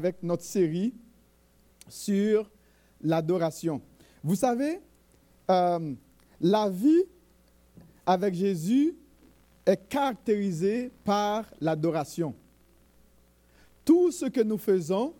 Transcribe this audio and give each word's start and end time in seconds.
avec 0.00 0.22
notre 0.22 0.44
série 0.44 0.94
sur 1.86 2.50
l'adoration. 3.02 3.82
Vous 4.24 4.34
savez, 4.34 4.80
euh, 5.50 5.92
la 6.40 6.70
vie 6.70 7.02
avec 8.06 8.32
Jésus 8.32 8.96
est 9.66 9.88
caractérisée 9.90 10.90
par 11.04 11.44
l'adoration. 11.60 12.34
Tout 13.84 14.10
ce 14.10 14.24
que 14.24 14.40
nous 14.40 14.56
faisons, 14.56 15.12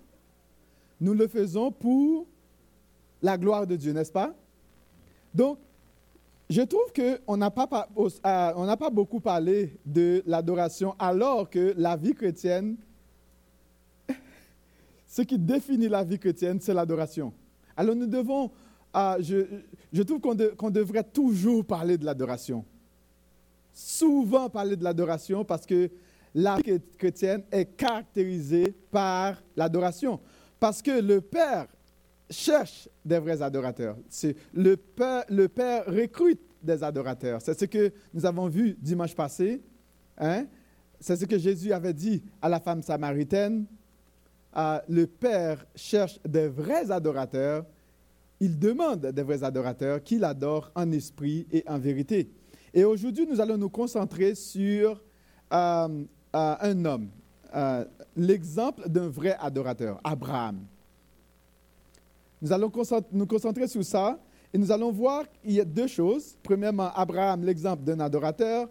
nous 0.98 1.12
le 1.12 1.28
faisons 1.28 1.70
pour 1.70 2.26
la 3.20 3.36
gloire 3.36 3.66
de 3.66 3.76
Dieu, 3.76 3.92
n'est-ce 3.92 4.12
pas? 4.12 4.34
Donc, 5.34 5.58
je 6.48 6.62
trouve 6.62 6.90
qu'on 6.94 7.36
n'a 7.36 7.50
pas, 7.50 7.68
euh, 7.98 8.76
pas 8.76 8.90
beaucoup 8.90 9.20
parlé 9.20 9.78
de 9.84 10.22
l'adoration 10.24 10.94
alors 10.98 11.50
que 11.50 11.74
la 11.76 11.98
vie 11.98 12.14
chrétienne, 12.14 12.78
ce 15.10 15.22
qui 15.22 15.36
définit 15.36 15.88
la 15.88 16.04
vie 16.04 16.20
chrétienne, 16.20 16.60
c'est 16.60 16.72
l'adoration. 16.72 17.32
Alors 17.76 17.96
nous 17.96 18.06
devons, 18.06 18.48
euh, 18.94 19.16
je, 19.92 20.02
trouve 20.02 20.20
qu'on 20.20 20.70
devrait 20.70 21.02
toujours 21.02 21.64
parler 21.64 21.98
de 21.98 22.04
l'adoration. 22.04 22.64
Souvent 23.72 24.48
parler 24.48 24.76
de 24.76 24.84
l'adoration 24.84 25.44
parce 25.44 25.66
que 25.66 25.90
la 26.32 26.58
vie 26.58 26.80
chrétienne 26.96 27.42
est 27.50 27.76
caractérisée 27.76 28.72
par 28.88 29.42
l'adoration. 29.56 30.20
Parce 30.60 30.80
que 30.80 31.00
le 31.00 31.20
Père 31.20 31.66
cherche 32.30 32.88
des 33.04 33.18
vrais 33.18 33.42
adorateurs. 33.42 33.96
C'est 34.08 34.36
le 34.54 34.76
père, 34.76 35.24
le 35.28 35.48
père 35.48 35.86
recrute 35.86 36.40
des 36.62 36.84
adorateurs. 36.84 37.42
C'est 37.42 37.58
ce 37.58 37.64
que 37.64 37.92
nous 38.14 38.24
avons 38.24 38.46
vu 38.46 38.76
dimanche 38.80 39.16
passé. 39.16 39.60
Hein? 40.18 40.46
C'est 41.00 41.16
ce 41.16 41.24
que 41.24 41.36
Jésus 41.36 41.72
avait 41.72 41.94
dit 41.94 42.22
à 42.40 42.48
la 42.48 42.60
femme 42.60 42.80
samaritaine. 42.80 43.66
Euh, 44.56 44.80
le 44.88 45.06
Père 45.06 45.64
cherche 45.74 46.18
des 46.26 46.48
vrais 46.48 46.90
adorateurs. 46.90 47.64
Il 48.40 48.58
demande 48.58 49.06
des 49.06 49.22
vrais 49.22 49.44
adorateurs 49.44 50.02
qui 50.02 50.18
l'adorent 50.18 50.70
en 50.74 50.90
esprit 50.92 51.46
et 51.52 51.62
en 51.68 51.78
vérité. 51.78 52.30
Et 52.72 52.84
aujourd'hui, 52.84 53.26
nous 53.26 53.40
allons 53.40 53.58
nous 53.58 53.68
concentrer 53.68 54.34
sur 54.34 55.00
euh, 55.52 56.04
euh, 56.34 56.54
un 56.60 56.84
homme, 56.84 57.08
l'exemple 58.16 58.88
d'un 58.88 59.08
vrai 59.08 59.36
adorateur, 59.40 60.00
Abraham. 60.02 60.60
Nous 62.40 62.52
allons 62.52 62.72
nous 63.12 63.26
concentrer 63.26 63.68
sur 63.68 63.84
ça 63.84 64.18
et 64.52 64.58
nous 64.58 64.72
allons 64.72 64.90
voir 64.90 65.24
qu'il 65.42 65.52
y 65.52 65.60
a 65.60 65.64
deux 65.64 65.86
choses. 65.86 66.36
Premièrement, 66.42 66.90
Abraham, 66.94 67.44
l'exemple 67.44 67.84
d'un 67.84 68.00
adorateur. 68.00 68.68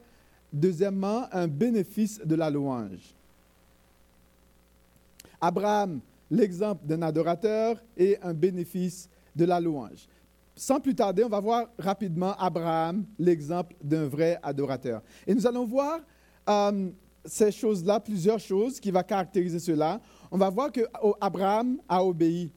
Deuxièmement, 0.52 1.28
un 1.32 1.48
bénéfice 1.48 2.20
de 2.26 2.36
la 2.36 2.50
louange. 2.50 3.16
Abraham, 5.42 6.02
l'exemple 6.30 6.86
d'un 6.86 7.02
adorateur 7.02 7.84
et 7.98 8.18
un 8.22 8.34
bénéfice 8.34 9.10
de 9.36 9.46
la 9.46 9.60
louange. 9.60 10.08
Sans 10.56 10.80
plus 10.80 10.94
tarder, 10.94 11.24
on 11.24 11.30
va 11.30 11.40
voir 11.40 11.68
rapidement 11.78 12.36
Abraham, 12.38 13.06
l'exemple 13.18 13.76
d'un 13.82 14.08
vrai 14.08 14.38
adorateur. 14.44 15.02
Et 15.26 15.34
nous 15.34 15.48
allons 15.48 15.66
voir 15.66 16.00
euh, 16.50 16.90
ces 17.24 17.52
choses-là, 17.52 18.00
plusieurs 18.00 18.40
choses 18.40 18.80
qui 18.80 18.92
vont 18.92 19.04
caractériser 19.04 19.60
cela. 19.60 20.02
On 20.30 20.38
va 20.38 20.50
voir 20.50 20.72
que 20.72 20.82
Abraham 21.22 21.80
a 21.88 22.04
obéi 22.04 22.52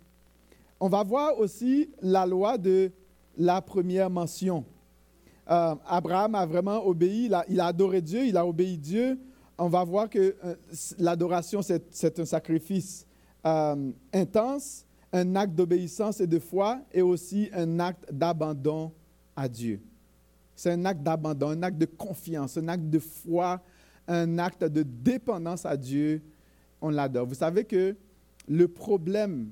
on 0.84 0.88
va 0.88 1.04
voir 1.04 1.38
aussi 1.38 1.90
la 2.00 2.26
loi 2.26 2.58
de 2.58 2.90
la 3.38 3.62
première 3.62 4.10
mention. 4.10 4.64
Euh, 5.48 5.76
Abraham 5.86 6.34
a 6.34 6.44
vraiment 6.44 6.84
obéi, 6.84 7.30
il 7.48 7.60
a, 7.60 7.66
adoré 7.66 8.00
Dieu, 8.00 8.26
il 8.26 8.36
a 8.36 8.44
obéi 8.44 8.76
Dieu. 8.78 9.16
On 9.58 9.68
va 9.68 9.84
voir 9.84 10.08
que 10.08 10.34
euh, 10.44 10.54
l'adoration, 10.98 11.60
c'est 11.62 12.18
un 12.18 12.24
sacrifice 12.24 13.06
euh, 13.46 13.90
intense, 14.12 14.86
un 15.12 15.36
acte 15.36 15.54
d'obéissance 15.54 16.20
et 16.20 16.26
de 16.26 16.38
foi, 16.38 16.80
et 16.92 17.02
aussi 17.02 17.50
un 17.52 17.78
acte 17.80 18.12
d'abandon 18.12 18.92
à 19.36 19.48
Dieu. 19.48 19.80
C'est 20.56 20.70
un 20.70 20.84
acte 20.84 21.02
d'abandon, 21.02 21.50
un 21.50 21.62
acte 21.62 21.78
de 21.78 21.86
confiance, 21.86 22.56
un 22.56 22.68
acte 22.68 22.88
de 22.88 22.98
foi, 22.98 23.60
un 24.08 24.38
acte 24.38 24.64
de 24.64 24.82
dépendance 24.82 25.66
à 25.66 25.76
Dieu. 25.76 26.22
On 26.80 26.90
l'adore. 26.90 27.26
Vous 27.26 27.34
savez 27.34 27.64
que 27.64 27.94
le 28.48 28.68
problème 28.68 29.50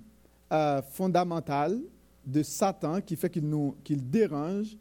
euh, 0.52 0.82
fondamental 0.82 1.78
de 2.26 2.42
Satan 2.42 3.00
qui 3.00 3.16
fait 3.16 3.30
qu'il 3.30 4.10
dérange 4.10 4.76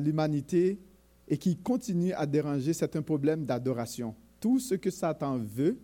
l'humanité 0.00 0.78
et 1.28 1.36
qui 1.36 1.56
continue 1.56 2.12
à 2.14 2.24
déranger, 2.24 2.72
c'est 2.72 2.96
un 2.96 3.02
problème 3.02 3.44
d'adoration. 3.44 4.14
Tout 4.46 4.60
ce 4.60 4.76
que 4.76 4.92
Satan 4.92 5.38
veut, 5.38 5.76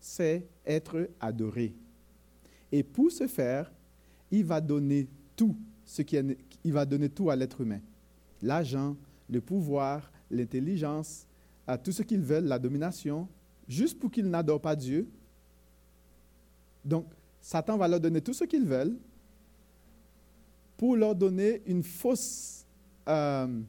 c'est 0.00 0.48
être 0.66 1.08
adoré. 1.20 1.72
Et 2.72 2.82
pour 2.82 3.12
ce 3.12 3.28
faire, 3.28 3.72
il 4.32 4.44
va 4.44 4.60
donner 4.60 5.06
tout, 5.36 5.54
ce 5.84 6.02
qui 6.02 6.18
va 6.72 6.84
donner 6.84 7.08
tout 7.08 7.30
à 7.30 7.36
l'être 7.36 7.60
humain. 7.60 7.78
L'argent, 8.42 8.96
le 9.30 9.40
pouvoir, 9.40 10.10
l'intelligence, 10.28 11.24
tout 11.84 11.92
ce 11.92 12.02
qu'ils 12.02 12.20
veulent, 12.20 12.46
la 12.46 12.58
domination, 12.58 13.28
juste 13.68 13.96
pour 14.00 14.10
qu'ils 14.10 14.28
n'adorent 14.28 14.60
pas 14.60 14.74
Dieu. 14.74 15.08
Donc, 16.84 17.06
Satan 17.40 17.76
va 17.76 17.86
leur 17.86 18.00
donner 18.00 18.20
tout 18.20 18.34
ce 18.34 18.42
qu'ils 18.42 18.66
veulent 18.66 18.96
pour 20.76 20.96
leur 20.96 21.14
donner 21.14 21.62
une 21.64 21.84
fausse, 21.84 22.66
euh, 23.08 23.60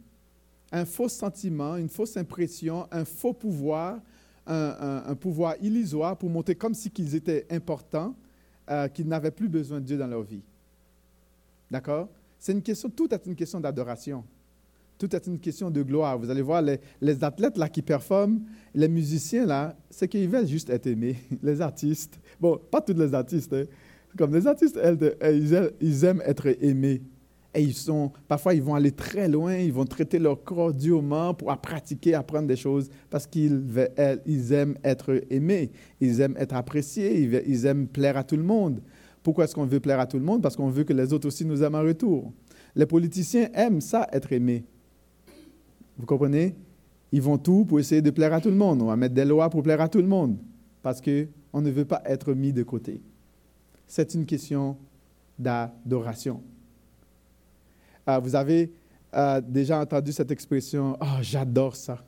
un 0.72 0.86
faux 0.86 1.10
sentiment, 1.10 1.76
une 1.78 1.90
fausse 1.90 2.18
impression, 2.18 2.88
un 2.92 3.06
faux 3.06 3.34
pouvoir, 3.34 4.00
un, 4.46 5.16
pouvoir 5.16 5.56
illusoire 5.62 6.18
pour 6.18 6.30
montrer 6.30 6.56
comme 6.56 6.74
si 6.74 6.90
qu'ils 6.90 7.14
étaient 7.16 7.46
importants, 7.52 8.16
euh, 8.70 8.88
qu'ils 8.88 9.08
n'avaient 9.08 9.32
plus 9.32 9.48
besoin 9.48 9.80
de 9.80 9.86
Dieu 9.86 9.98
dans 9.98 10.08
leur 10.08 10.24
vie. 10.24 10.42
D'accord? 11.70 12.10
C'est 12.40 12.52
une 12.52 12.62
question, 12.62 12.90
tout 12.90 13.14
est 13.14 13.26
une 13.26 13.36
question 13.36 13.60
d'adoration. 13.60 14.24
Tout 14.98 15.16
est 15.16 15.28
une 15.28 15.40
question 15.40 15.70
de 15.70 15.82
gloire. 15.82 16.18
Vous 16.18 16.30
allez 16.30 16.42
voir 16.42 16.62
les, 16.62 16.80
les 17.00 17.24
athlètes 17.24 17.58
là 17.58 17.70
qui 17.70 17.82
performent, 17.82 18.42
les 18.74 18.88
musiciens 18.88 19.46
là, 19.46 19.76
c'est 19.90 20.08
qu'ils 20.08 20.28
veulent 20.28 20.48
juste 20.48 20.70
être 20.70 20.88
aimés. 20.88 21.18
Les 21.44 21.62
artistes, 21.62 22.20
Bon, 22.40 22.60
pas 22.70 22.82
tous 22.82 22.94
les 22.94 23.14
artistes. 23.14 23.54
Hein. 23.54 23.64
Comme 24.18 24.34
les 24.34 24.48
artistes, 24.48 24.80
ils 25.82 26.04
aiment 26.04 26.22
être 26.26 26.48
aimés. 26.64 27.02
Et 27.56 27.64
ils 27.64 27.74
sont, 27.74 28.12
parfois, 28.28 28.54
ils 28.54 28.62
vont 28.62 28.76
aller 28.76 28.92
très 28.92 29.28
loin, 29.28 29.56
ils 29.56 29.74
vont 29.74 29.86
traiter 29.86 30.20
leur 30.20 30.44
corps 30.44 30.72
durement 30.72 31.34
pour 31.34 31.56
pratiquer, 31.58 32.14
apprendre 32.14 32.48
des 32.48 32.56
choses, 32.56 32.90
parce 33.10 33.26
qu'ils 33.26 33.64
ils 34.28 34.54
aiment 34.54 34.76
être 34.84 35.24
aimés, 35.32 35.72
ils 36.00 36.22
aiment 36.22 36.38
être 36.38 36.54
appréciés, 36.54 37.44
ils 37.48 37.66
aiment 37.66 37.88
plaire 37.88 38.18
à 38.18 38.24
tout 38.24 38.38
le 38.38 38.44
monde. 38.44 38.82
Pourquoi 39.24 39.46
est-ce 39.46 39.56
qu'on 39.56 39.66
veut 39.66 39.80
plaire 39.80 40.00
à 40.00 40.06
tout 40.06 40.18
le 40.18 40.24
monde? 40.24 40.42
Parce 40.44 40.56
qu'on 40.56 40.70
veut 40.70 40.84
que 40.84 40.94
les 40.94 41.12
autres 41.12 41.28
aussi 41.28 41.44
nous 41.44 41.64
aiment 41.64 41.76
en 41.76 41.82
retour. 41.82 42.32
Les 42.76 42.86
politiciens 42.86 43.50
aiment 43.54 43.82
ça, 43.82 44.08
être 44.14 44.32
aimés. 44.32 44.64
Vous 45.98 46.06
comprenez? 46.06 46.56
Ils 47.12 47.22
vont 47.22 47.40
tout 47.40 47.66
pour 47.66 47.80
essayer 47.80 48.04
de 48.04 48.12
plaire 48.12 48.34
à 48.34 48.42
tout 48.42 48.50
le 48.50 48.56
monde. 48.56 48.82
On 48.84 48.86
va 48.86 48.96
mettre 48.96 49.16
des 49.16 49.26
lois 49.26 49.50
pour 49.50 49.64
plaire 49.64 49.82
à 49.82 49.90
tout 49.90 50.02
le 50.02 50.08
monde. 50.08 50.38
Parce 50.84 51.02
que 51.02 51.28
on 51.52 51.62
ne 51.62 51.72
veut 51.72 51.86
pas 51.86 52.02
être 52.06 52.34
mis 52.34 52.54
de 52.54 52.62
côté. 52.62 53.02
C'est 53.88 54.14
une 54.14 54.26
question 54.26 54.78
d'adoration. 55.40 56.44
Euh, 58.10 58.20
vous 58.20 58.36
avez 58.36 58.72
euh, 59.16 59.42
déjà 59.42 59.80
entendu 59.80 60.12
cette 60.12 60.32
expression 60.32 60.98
Oh, 61.00 61.22
j'adore 61.22 61.76
ça. 61.76 62.00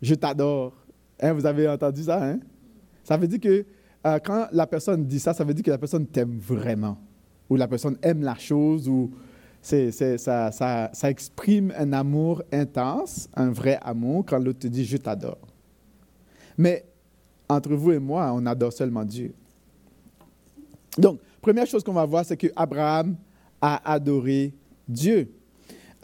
Je 0.00 0.14
t'adore. 0.14 0.74
Hein, 1.20 1.32
vous 1.32 1.46
avez 1.46 1.68
entendu 1.68 2.04
ça, 2.04 2.22
hein? 2.22 2.40
Ça 3.04 3.16
veut 3.16 3.26
dire 3.26 3.40
que 3.40 3.64
euh, 4.06 4.18
quand 4.24 4.48
la 4.52 4.66
personne 4.66 5.04
dit 5.04 5.18
ça, 5.18 5.32
ça 5.32 5.44
veut 5.44 5.54
dire 5.54 5.64
que 5.64 5.70
la 5.70 5.78
personne 5.78 6.06
t'aime 6.06 6.38
vraiment. 6.38 6.98
Ou 7.50 7.56
la 7.56 7.68
personne 7.68 7.96
aime 8.02 8.22
la 8.22 8.36
chose, 8.36 8.88
ou 8.88 9.10
ça, 9.60 10.50
ça, 10.52 11.10
exprime 11.10 11.72
un 11.76 11.92
amour 11.92 12.42
intense, 12.52 13.28
un 13.34 13.50
vrai 13.50 13.78
amour, 13.82 14.24
quand 14.26 14.38
l'autre 14.38 14.60
te 14.60 14.66
dit 14.68 14.84
Je 14.84 14.96
t'adore. 14.96 15.38
Mais 16.56 16.84
entre 17.48 17.74
vous 17.74 17.92
et 17.92 17.98
moi, 17.98 18.32
on 18.34 18.46
adore 18.46 18.72
seulement 18.72 19.04
Dieu. 19.04 19.34
Donc, 20.98 21.20
première 21.40 21.66
chose 21.66 21.82
qu'on 21.82 21.92
va 21.92 22.04
voir, 22.04 22.24
c'est 22.24 22.36
que 22.36 22.48
Abraham 22.56 23.16
a 23.62 23.92
adoré 23.92 24.52
Dieu. 24.88 25.32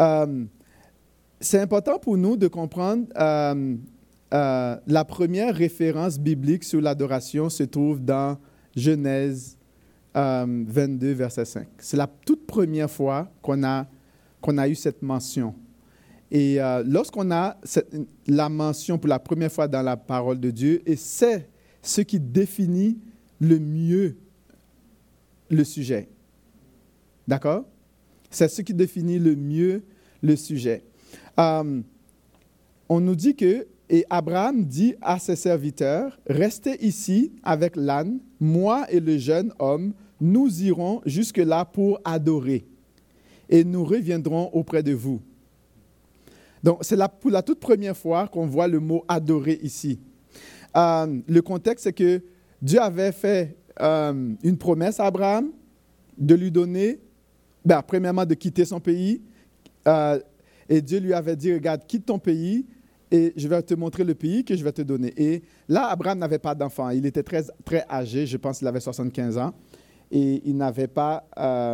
Euh, 0.01 0.45
c'est 1.41 1.59
important 1.59 1.99
pour 1.99 2.17
nous 2.17 2.37
de 2.37 2.47
comprendre 2.47 3.07
euh, 3.19 3.77
euh, 4.33 4.77
la 4.87 5.05
première 5.05 5.55
référence 5.55 6.19
biblique 6.19 6.65
sur 6.65 6.81
l'adoration 6.81 7.51
se 7.51 7.65
trouve 7.65 8.01
dans 8.01 8.39
Genèse 8.75 9.57
22, 10.15 11.13
verset 11.13 11.45
5. 11.45 11.69
C'est 11.79 11.97
la 11.97 12.09
toute 12.09 12.45
première 12.45 12.91
fois 12.91 13.31
qu'on 13.41 13.63
a, 13.63 13.87
qu'on 14.41 14.59
a 14.59 14.69
eu 14.69 14.75
cette 14.75 15.01
mention. 15.01 15.55
Et 16.33 16.59
lorsqu'on 16.85 17.31
a 17.31 17.57
la 18.27 18.49
mention 18.49 18.99
pour 18.99 19.09
la 19.09 19.21
première 19.21 19.53
fois 19.53 19.69
dans 19.69 19.83
la 19.83 19.97
parole 19.97 20.41
de 20.41 20.51
Dieu, 20.51 20.83
et 20.87 20.97
c'est 20.97 21.49
ce 21.83 22.01
qui 22.01 22.19
définit 22.19 22.99
le 23.39 23.61
mieux 23.61 24.17
le 25.51 25.63
sujet. 25.63 26.09
D'accord? 27.29 27.65
C'est 28.31 28.49
ce 28.49 28.63
qui 28.63 28.75
définit 28.75 29.19
le 29.19 29.37
mieux 29.37 29.85
le 30.23 30.35
sujet. 30.35 30.83
Euh, 31.39 31.81
on 32.89 33.01
nous 33.01 33.15
dit 33.15 33.37
que 33.37 33.67
et 33.91 34.05
Abraham 34.11 34.65
dit 34.65 34.95
à 35.01 35.19
ses 35.19 35.37
serviteurs, 35.37 36.19
restez 36.27 36.85
ici 36.85 37.33
avec 37.43 37.75
l'âne, 37.77 38.19
moi 38.39 38.87
et 38.91 39.01
le 39.01 39.17
jeune 39.17 39.53
homme, 39.59 39.95
nous 40.21 40.63
irons 40.63 41.01
jusque-là 41.07 41.65
pour 41.65 42.01
adorer, 42.05 42.67
et 43.49 43.65
nous 43.65 43.85
reviendrons 43.85 44.51
auprès 44.53 44.83
de 44.83 44.93
vous. 44.93 45.23
Donc, 46.63 46.81
c'est 46.83 46.99
pour 47.21 47.31
la 47.31 47.41
toute 47.41 47.61
première 47.61 47.97
fois 47.97 48.27
qu'on 48.27 48.47
voit 48.47 48.69
le 48.69 48.81
mot 48.81 49.05
adorer 49.09 49.59
ici. 49.63 49.99
Euh, 50.77 51.21
le 51.27 51.41
contexte, 51.41 51.85
c'est 51.85 51.93
que 51.93 52.21
Dieu 52.61 52.81
avait 52.81 53.13
fait 53.13 53.57
euh, 53.81 54.35
une 54.43 54.59
promesse 54.59 55.01
à 55.01 55.07
Abraham 55.07 55.51
de 56.19 56.35
lui 56.35 56.51
donner, 56.51 56.99
ben, 57.69 57.83
premièrement, 57.83 58.25
de 58.25 58.33
quitter 58.33 58.65
son 58.65 58.81
pays. 58.81 59.21
Euh, 59.87 60.19
et 60.71 60.81
Dieu 60.81 61.01
lui 61.01 61.13
avait 61.13 61.37
dit, 61.37 61.53
regarde, 61.53 61.83
quitte 61.87 62.07
ton 62.07 62.19
pays 62.19 62.65
et 63.11 63.35
je 63.37 63.47
vais 63.47 63.61
te 63.61 63.75
montrer 63.75 64.05
le 64.05 64.15
pays 64.15 64.43
que 64.43 64.57
je 64.57 64.65
vais 64.65 64.73
te 64.73 64.81
donner. 64.81 65.13
Et 65.19 65.43
là, 65.69 65.89
Abraham 65.89 66.19
n'avait 66.19 66.39
pas 66.39 66.55
d'enfant. 66.55 66.89
Il 66.89 67.05
était 67.05 67.23
très, 67.23 67.45
très 67.67 67.85
âgé, 67.91 68.27
je 68.27 68.39
pense 68.39 68.59
qu'il 68.59 68.67
avait 68.67 68.81
75 68.81 69.37
ans. 69.37 69.53
Et 70.11 70.41
il 70.47 70.57
n'avait 70.57 70.87
pas 70.87 71.27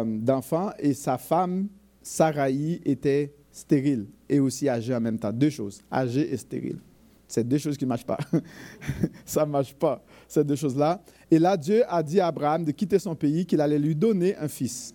d'enfant. 0.05 0.73
Et 0.81 0.95
sa 0.95 1.17
femme, 1.17 1.69
Sarai, 2.03 2.81
était 2.85 3.33
stérile 3.53 4.07
et 4.29 4.41
aussi 4.41 4.69
âgé 4.69 4.93
en 4.97 5.01
même 5.01 5.21
temps. 5.21 5.33
Deux 5.33 5.51
choses, 5.51 5.81
âgé 5.93 6.33
et 6.33 6.37
stérile. 6.37 6.81
C'est 7.29 7.47
deux 7.47 7.59
choses 7.59 7.77
qui 7.77 7.85
ne 7.85 7.91
marchent 7.91 8.07
pas. 8.07 8.19
ça 9.25 9.47
ne 9.47 9.51
marche 9.53 9.75
pas, 9.75 10.03
ces 10.27 10.43
deux 10.43 10.57
choses-là. 10.57 11.01
Et 11.31 11.39
là, 11.39 11.57
Dieu 11.57 11.85
a 11.87 12.03
dit 12.03 12.19
à 12.19 12.27
Abraham 12.27 12.65
de 12.65 12.73
quitter 12.73 12.99
son 12.99 13.15
pays, 13.15 13.47
qu'il 13.47 13.61
allait 13.61 13.79
lui 13.79 13.95
donner 13.95 14.37
un 14.37 14.49
fils. 14.49 14.93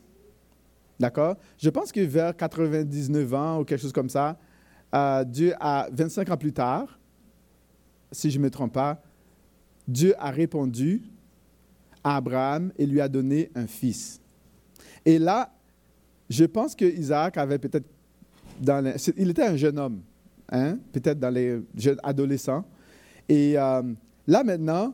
D'accord? 1.00 1.38
Je 1.58 1.70
pense 1.70 1.92
que 1.92 2.02
vers 2.02 2.36
99 2.36 3.34
ans 3.34 3.60
ou 3.60 3.64
quelque 3.64 3.82
chose 3.82 3.94
comme 3.94 4.10
ça, 4.10 4.38
euh, 4.94 5.24
Dieu 5.24 5.54
a, 5.60 5.88
25 5.92 6.30
ans 6.30 6.38
plus 6.38 6.52
tard, 6.52 7.00
si 8.12 8.32
je 8.32 8.38
ne 8.38 8.44
me 8.44 8.50
trompe 8.50 8.74
pas, 8.74 9.02
Dieu 9.88 10.14
a 10.18 10.30
répondu 10.30 11.04
à 12.04 12.18
Abraham 12.18 12.72
et 12.78 12.86
lui 12.86 13.02
a 13.02 13.08
donné 13.08 13.50
un 13.56 13.68
fils. 13.68 14.20
Et 15.06 15.20
là, 15.20 15.54
je 16.30 16.46
pense 16.46 16.76
que 16.76 16.86
Isaac 16.86 17.38
avait 17.38 17.60
peut-être 17.60 17.88
il 19.18 19.30
était 19.30 19.44
un 19.44 19.56
jeune 19.56 19.80
homme, 19.80 20.02
hein, 20.52 20.78
peut-être 20.92 21.20
dans 21.20 21.30
les 21.30 21.62
jeunes 21.76 22.00
adolescents. 22.04 22.66
Et 23.28 23.58
euh, 23.58 23.82
là 24.28 24.44
maintenant, 24.44 24.94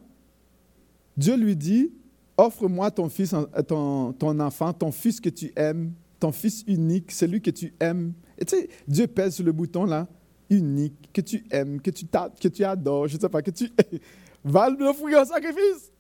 Dieu 1.18 1.36
lui 1.36 1.56
dit, 1.56 1.92
offre-moi 2.38 2.92
ton 2.92 3.10
fils, 3.10 3.34
ton, 3.68 4.40
enfant, 4.40 4.74
ton 4.74 4.92
fils 4.92 5.20
que 5.20 5.30
tu 5.30 5.52
aimes, 5.56 5.94
ton 6.20 6.32
fils 6.32 6.64
unique, 6.68 7.12
celui 7.12 7.42
que 7.42 7.52
tu 7.52 7.74
aimes. 7.80 8.14
Tu 8.40 8.58
sais, 8.58 8.70
Dieu 8.88 9.08
pèse 9.08 9.36
sur 9.36 9.46
le 9.46 9.52
bouton 9.52 9.86
là, 9.86 10.08
unique, 10.50 11.10
que 11.14 11.22
tu 11.22 11.46
aimes, 11.52 11.82
que 11.82 11.92
tu, 11.92 12.06
que 12.06 12.48
tu 12.48 12.64
adores, 12.64 13.08
je 13.08 13.16
ne 13.16 13.22
sais 13.22 13.30
pas, 13.30 13.42
que 13.42 13.52
tu 13.52 13.72
vas 14.44 14.70
l'offrir 14.70 15.20
en 15.20 15.26
sacrifice. 15.26 15.92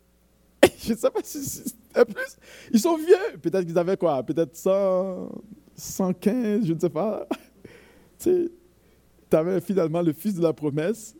je 0.79 0.93
ne 0.93 0.97
sais 0.97 1.09
pas 1.09 1.19
si, 1.23 1.63
en 1.97 2.05
plus, 2.05 2.37
ils 2.71 2.79
sont 2.79 2.97
vieux. 2.97 3.37
Peut-être 3.41 3.65
qu'ils 3.65 3.77
avaient 3.77 3.97
quoi? 3.97 4.23
Peut-être 4.23 4.55
100, 4.55 5.29
115, 5.75 6.65
je 6.65 6.73
ne 6.73 6.79
sais 6.79 6.89
pas 6.89 7.27
tu 8.17 8.49
avais 9.31 9.59
finalement 9.61 10.01
le 10.01 10.13
fils 10.13 10.35
de 10.35 10.41
la 10.41 10.53
promesse 10.53 11.15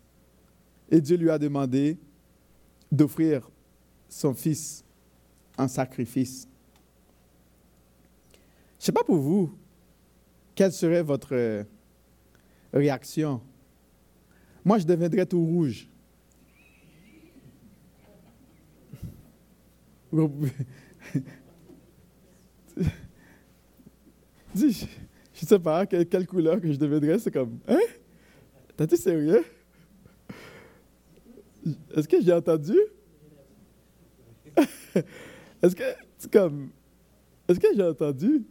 et 0.90 1.02
Dieu 1.02 1.18
lui 1.18 1.30
a 1.30 1.38
demandé 1.38 1.98
d'offrir 2.92 3.50
son 4.08 4.34
fils 4.34 4.85
en 5.58 5.68
sacrifice. 5.68 6.48
Je 8.34 8.38
ne 8.82 8.86
sais 8.86 8.92
pas 8.92 9.04
pour 9.04 9.18
vous, 9.18 9.58
quelle 10.54 10.72
serait 10.72 11.04
votre 11.04 11.66
réaction? 12.74 13.42
Moi, 14.64 14.80
je 14.80 14.86
deviendrais 14.86 15.26
tout 15.26 15.44
rouge. 15.44 15.88
Dis, 24.56 24.88
je 25.34 25.46
sais 25.46 25.60
pas 25.60 25.86
quelle, 25.86 26.26
couleur 26.26 26.62
que 26.62 26.72
je 26.72 26.78
deviendrais. 26.78 27.20
C'est 27.20 27.32
comme, 27.32 27.60
hein? 27.68 27.82
T'es-tu 28.78 28.96
sérieux? 28.98 29.44
Est-ce 31.96 32.08
que 32.08 32.22
j'ai 32.22 32.34
entendu? 32.34 32.78
Est-ce 35.66 35.76
que, 35.76 35.84
c'est 36.18 36.32
comme, 36.32 36.70
est-ce 37.48 37.60
que 37.60 37.68
j'ai 37.76 37.84
entendu? 37.84 38.46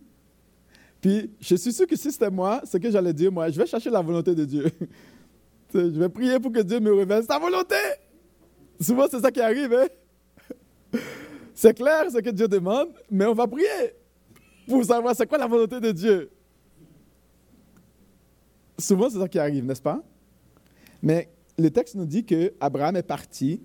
Puis, 1.01 1.31
je 1.41 1.55
suis 1.55 1.73
sûr 1.73 1.87
que 1.87 1.97
si 1.97 2.11
c'était 2.11 2.31
moi, 2.31 2.61
ce 2.65 2.77
que 2.77 2.91
j'allais 2.91 3.13
dire, 3.13 3.31
moi, 3.31 3.49
je 3.51 3.61
vais 3.61 3.67
chercher 3.67 3.91
la 3.91 4.01
volonté 4.01 4.35
de 4.35 4.45
Dieu. 4.45 4.65
je 5.75 5.79
vais 5.79 6.09
prier 6.09 6.41
pour 6.41 6.51
que 6.51 6.61
Dieu 6.61 6.81
me 6.81 6.93
révèle 6.93 7.23
sa 7.25 7.39
volonté. 7.39 7.77
Souvent, 8.81 9.07
c'est 9.09 9.21
ça 9.21 9.31
qui 9.31 9.41
arrive. 9.41 9.73
Hein? 9.73 9.87
C'est 11.55 11.75
clair 11.75 12.11
ce 12.11 12.19
que 12.19 12.31
Dieu 12.31 12.49
demande, 12.49 12.89
mais 13.09 13.27
on 13.27 13.33
va 13.33 13.47
prier 13.47 13.95
pour 14.67 14.85
savoir 14.85 15.15
c'est 15.15 15.29
quoi 15.29 15.39
la 15.39 15.47
volonté 15.47 15.79
de 15.79 15.93
Dieu. 15.93 16.29
Souvent, 18.77 19.09
c'est 19.09 19.21
ça 19.21 19.29
qui 19.29 19.39
arrive, 19.39 19.65
n'est-ce 19.65 19.81
pas? 19.81 20.03
Mais 21.01 21.29
le 21.57 21.71
texte 21.71 21.95
nous 21.95 22.07
dit 22.07 22.25
que 22.25 22.53
Abraham 22.59 22.97
est 22.97 23.05
parti 23.05 23.63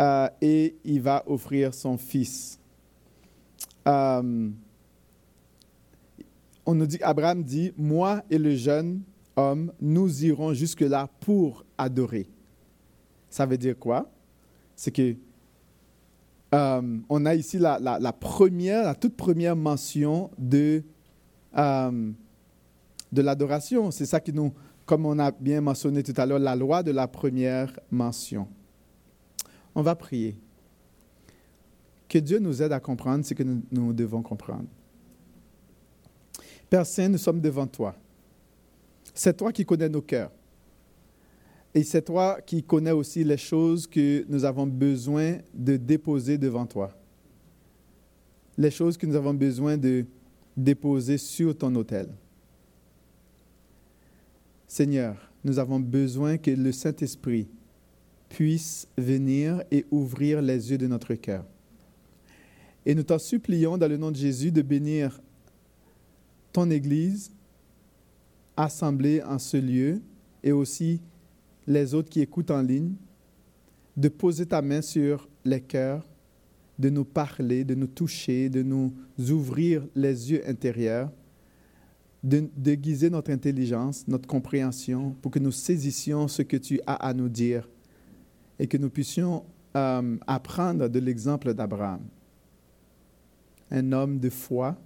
euh, 0.00 0.28
et 0.40 0.76
il 0.84 1.00
va 1.00 1.24
offrir 1.26 1.74
son 1.74 1.98
fils. 1.98 2.59
Euh, 3.90 4.50
on 6.64 6.74
nous 6.74 6.86
dit, 6.86 7.02
Abraham 7.02 7.42
dit, 7.42 7.72
moi 7.76 8.22
et 8.30 8.38
le 8.38 8.54
jeune 8.54 9.02
homme, 9.36 9.72
nous 9.80 10.24
irons 10.24 10.54
jusque-là 10.54 11.08
pour 11.20 11.64
adorer. 11.76 12.28
Ça 13.28 13.46
veut 13.46 13.58
dire 13.58 13.78
quoi? 13.78 14.10
C'est 14.76 14.90
que 14.90 15.16
euh, 16.54 16.98
on 17.08 17.26
a 17.26 17.34
ici 17.34 17.58
la, 17.58 18.12
première, 18.12 18.84
la 18.84 18.94
toute 18.94 19.16
première 19.16 19.56
mention 19.56 20.30
de 20.38 20.82
de 23.12 23.22
l'adoration. 23.22 23.90
C'est 23.90 24.06
ça 24.06 24.20
qui 24.20 24.32
nous, 24.32 24.52
comme 24.86 25.06
on 25.06 25.18
a 25.18 25.30
bien 25.30 25.60
mentionné 25.60 26.02
tout 26.02 26.14
à 26.16 26.26
l'heure, 26.26 26.38
la 26.38 26.56
loi 26.56 26.82
de 26.82 26.90
la 26.90 27.08
première 27.08 27.78
mention. 27.90 28.48
On 29.74 29.82
va 29.82 29.94
prier. 29.94 30.36
Que 32.10 32.18
Dieu 32.18 32.40
nous 32.40 32.60
aide 32.60 32.72
à 32.72 32.80
comprendre 32.80 33.24
ce 33.24 33.34
que 33.34 33.44
nous, 33.44 33.92
devons 33.92 34.20
comprendre. 34.20 34.66
Père 36.68 36.84
Saint, 36.84 37.08
nous 37.08 37.18
sommes 37.18 37.40
devant 37.40 37.68
toi. 37.68 37.94
C'est 39.14 39.36
toi 39.36 39.52
qui 39.52 39.64
connais 39.64 39.88
nos 39.88 40.02
cœurs. 40.02 40.32
Et 41.72 41.84
c'est 41.84 42.02
toi 42.02 42.40
qui 42.44 42.64
connais 42.64 42.90
aussi 42.90 43.22
les 43.22 43.36
choses 43.36 43.86
que 43.86 44.24
nous 44.28 44.44
avons 44.44 44.66
besoin 44.66 45.36
de 45.54 45.76
déposer 45.76 46.36
devant 46.36 46.66
toi. 46.66 46.92
Les 48.58 48.72
choses 48.72 48.96
que 48.96 49.06
nous 49.06 49.14
avons 49.14 49.34
besoin 49.34 49.76
de 49.76 50.04
déposer 50.56 51.16
sur 51.16 51.56
ton 51.56 51.72
autel. 51.76 52.08
Seigneur, 54.66 55.30
nous 55.44 55.60
avons 55.60 55.78
besoin 55.78 56.38
que 56.38 56.50
le 56.50 56.72
Saint-Esprit 56.72 57.46
puisse 58.28 58.88
venir 58.98 59.62
et 59.70 59.86
ouvrir 59.92 60.42
les 60.42 60.72
yeux 60.72 60.78
de 60.78 60.88
notre 60.88 61.14
cœur. 61.14 61.44
Et 62.86 62.94
nous 62.94 63.02
t'en 63.02 63.18
supplions 63.18 63.76
dans 63.76 63.88
le 63.88 63.96
nom 63.96 64.10
de 64.10 64.16
Jésus 64.16 64.50
de 64.50 64.62
bénir 64.62 65.20
ton 66.52 66.70
Église 66.70 67.30
assemblée 68.56 69.22
en 69.22 69.38
ce 69.38 69.56
lieu 69.56 70.00
et 70.42 70.52
aussi 70.52 71.00
les 71.66 71.94
autres 71.94 72.08
qui 72.08 72.20
écoutent 72.20 72.50
en 72.50 72.62
ligne, 72.62 72.94
de 73.96 74.08
poser 74.08 74.46
ta 74.46 74.62
main 74.62 74.82
sur 74.82 75.28
les 75.44 75.60
cœurs, 75.60 76.06
de 76.78 76.88
nous 76.88 77.04
parler, 77.04 77.64
de 77.64 77.74
nous 77.74 77.86
toucher, 77.86 78.48
de 78.48 78.62
nous 78.62 78.94
ouvrir 79.30 79.86
les 79.94 80.32
yeux 80.32 80.48
intérieurs 80.48 81.10
de 82.22 82.48
déguiser 82.56 83.08
notre 83.10 83.30
intelligence, 83.30 84.06
notre 84.06 84.26
compréhension, 84.26 85.16
pour 85.22 85.30
que 85.30 85.38
nous 85.38 85.52
saisissions 85.52 86.28
ce 86.28 86.42
que 86.42 86.56
tu 86.56 86.80
as 86.86 86.94
à 86.94 87.14
nous 87.14 87.28
dire 87.28 87.68
et 88.58 88.66
que 88.66 88.76
nous 88.76 88.90
puissions 88.90 89.44
euh, 89.76 90.16
apprendre 90.26 90.88
de 90.88 90.98
l'exemple 90.98 91.54
d'Abraham. 91.54 92.00
Un 93.70 93.92
homme 93.92 94.18
de 94.18 94.30
foi, 94.30 94.76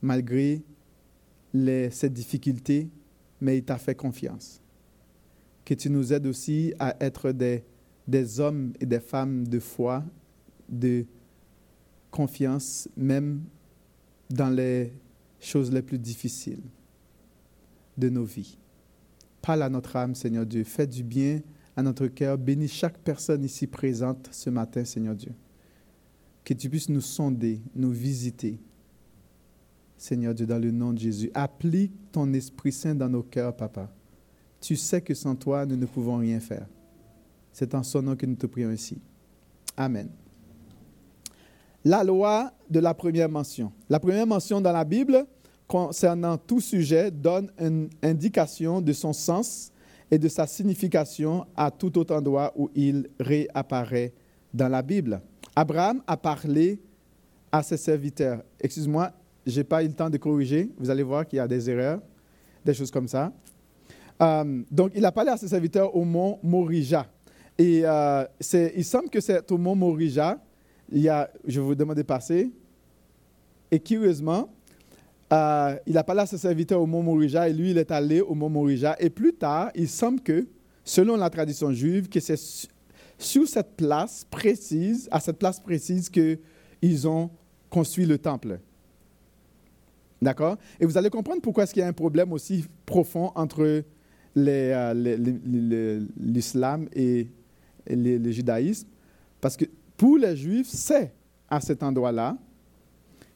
malgré 0.00 0.62
les, 1.52 1.90
ses 1.90 2.08
difficultés, 2.08 2.88
mais 3.40 3.58
il 3.58 3.64
t'a 3.64 3.78
fait 3.78 3.94
confiance. 3.94 4.60
Que 5.64 5.74
tu 5.74 5.90
nous 5.90 6.12
aides 6.12 6.26
aussi 6.26 6.72
à 6.78 6.96
être 7.00 7.32
des, 7.32 7.64
des 8.06 8.40
hommes 8.40 8.72
et 8.80 8.86
des 8.86 9.00
femmes 9.00 9.46
de 9.46 9.58
foi, 9.58 10.04
de 10.68 11.04
confiance, 12.10 12.88
même 12.96 13.42
dans 14.30 14.50
les 14.50 14.92
choses 15.40 15.72
les 15.72 15.82
plus 15.82 15.98
difficiles 15.98 16.62
de 17.96 18.08
nos 18.08 18.24
vies. 18.24 18.58
Parle 19.42 19.62
à 19.62 19.68
notre 19.68 19.96
âme, 19.96 20.14
Seigneur 20.14 20.46
Dieu. 20.46 20.64
Fais 20.64 20.86
du 20.86 21.02
bien 21.02 21.40
à 21.76 21.82
notre 21.82 22.06
cœur. 22.06 22.36
Bénis 22.38 22.68
chaque 22.68 22.98
personne 22.98 23.44
ici 23.44 23.66
présente 23.66 24.28
ce 24.32 24.50
matin, 24.50 24.84
Seigneur 24.84 25.14
Dieu. 25.14 25.32
Que 26.48 26.54
tu 26.54 26.70
puisses 26.70 26.88
nous 26.88 27.02
sonder, 27.02 27.60
nous 27.74 27.90
visiter. 27.90 28.58
Seigneur 29.98 30.32
Dieu, 30.32 30.46
dans 30.46 30.58
le 30.58 30.70
nom 30.70 30.94
de 30.94 30.98
Jésus. 30.98 31.30
Applique 31.34 31.92
ton 32.10 32.32
Esprit 32.32 32.72
Saint 32.72 32.94
dans 32.94 33.10
nos 33.10 33.22
cœurs, 33.22 33.54
Papa. 33.54 33.92
tu 34.58 34.74
sais 34.74 35.02
que 35.02 35.12
sans 35.12 35.34
toi, 35.34 35.66
nous 35.66 35.76
ne 35.76 35.84
pouvons 35.84 36.16
rien 36.16 36.40
faire. 36.40 36.66
C'est 37.52 37.74
en 37.74 37.82
son 37.82 38.00
nom 38.00 38.16
que 38.16 38.24
nous 38.24 38.34
te 38.34 38.46
prions 38.46 38.70
ici. 38.70 38.98
Amen. 39.76 40.08
La 41.84 42.02
loi 42.02 42.50
de 42.70 42.80
la 42.80 42.94
première 42.94 43.28
mention. 43.28 43.70
La 43.90 44.00
première 44.00 44.26
mention 44.26 44.62
dans 44.62 44.72
la 44.72 44.84
Bible 44.84 45.26
concernant 45.66 46.38
tout 46.38 46.62
sujet 46.62 47.10
donne 47.10 47.52
une 47.60 47.90
indication 48.02 48.80
de 48.80 48.94
son 48.94 49.12
sens 49.12 49.70
et 50.10 50.18
de 50.18 50.28
sa 50.28 50.46
signification 50.46 51.46
à 51.54 51.70
tout 51.70 51.98
autre 51.98 52.14
endroit 52.14 52.54
où 52.56 52.70
il 52.74 53.06
réapparaît 53.20 54.14
dans 54.54 54.68
la 54.70 54.80
Bible. 54.80 55.20
Abraham 55.58 56.02
a 56.06 56.16
parlé 56.16 56.80
à 57.50 57.64
ses 57.64 57.76
serviteurs. 57.76 58.44
Excuse-moi, 58.60 59.10
je 59.44 59.58
n'ai 59.58 59.64
pas 59.64 59.82
eu 59.82 59.88
le 59.88 59.92
temps 59.92 60.08
de 60.08 60.16
corriger. 60.16 60.70
Vous 60.78 60.88
allez 60.88 61.02
voir 61.02 61.26
qu'il 61.26 61.38
y 61.38 61.40
a 61.40 61.48
des 61.48 61.68
erreurs, 61.68 62.00
des 62.64 62.72
choses 62.74 62.92
comme 62.92 63.08
ça. 63.08 63.32
Euh, 64.22 64.62
donc, 64.70 64.92
il 64.94 65.04
a 65.04 65.10
parlé 65.10 65.30
à 65.32 65.36
ses 65.36 65.48
serviteurs 65.48 65.96
au 65.96 66.04
mont 66.04 66.38
Morija. 66.44 67.08
Et 67.58 67.80
euh, 67.82 68.24
il 68.76 68.84
semble 68.84 69.10
que 69.10 69.20
c'est 69.20 69.50
au 69.50 69.58
mont 69.58 69.74
Morija. 69.74 70.38
Il 70.92 71.00
y 71.00 71.08
a, 71.08 71.28
je 71.44 71.60
vous 71.60 71.74
demander 71.74 72.02
de 72.02 72.06
passer. 72.06 72.52
Et 73.72 73.80
curieusement, 73.80 74.48
euh, 75.32 75.74
il 75.88 75.98
a 75.98 76.04
parlé 76.04 76.20
à 76.22 76.26
ses 76.26 76.38
serviteurs 76.38 76.80
au 76.80 76.86
mont 76.86 77.02
Morija 77.02 77.48
et 77.48 77.52
lui, 77.52 77.72
il 77.72 77.78
est 77.78 77.90
allé 77.90 78.20
au 78.20 78.36
mont 78.36 78.48
Morija. 78.48 78.94
Et 79.00 79.10
plus 79.10 79.32
tard, 79.32 79.72
il 79.74 79.88
semble 79.88 80.20
que, 80.20 80.46
selon 80.84 81.16
la 81.16 81.28
tradition 81.30 81.72
juive, 81.72 82.08
que 82.08 82.20
c'est 82.20 82.38
sur 83.18 83.46
cette 83.48 83.76
place 83.76 84.24
précise, 84.30 85.08
à 85.10 85.20
cette 85.20 85.38
place 85.38 85.60
précise, 85.60 86.08
qu'ils 86.08 87.08
ont 87.08 87.30
construit 87.68 88.06
le 88.06 88.18
temple. 88.18 88.60
D'accord? 90.22 90.56
Et 90.80 90.86
vous 90.86 90.96
allez 90.96 91.10
comprendre 91.10 91.42
pourquoi 91.42 91.64
est-ce 91.64 91.74
qu'il 91.74 91.80
y 91.80 91.84
a 91.84 91.88
un 91.88 91.92
problème 91.92 92.32
aussi 92.32 92.64
profond 92.86 93.32
entre 93.34 93.84
euh, 94.36 96.04
l'islam 96.16 96.88
et 96.92 97.28
le 97.88 98.30
judaïsme. 98.30 98.88
Parce 99.40 99.56
que 99.56 99.64
pour 99.96 100.18
les 100.18 100.36
juifs, 100.36 100.68
c'est 100.68 101.12
à 101.48 101.60
cet 101.60 101.82
endroit-là 101.82 102.36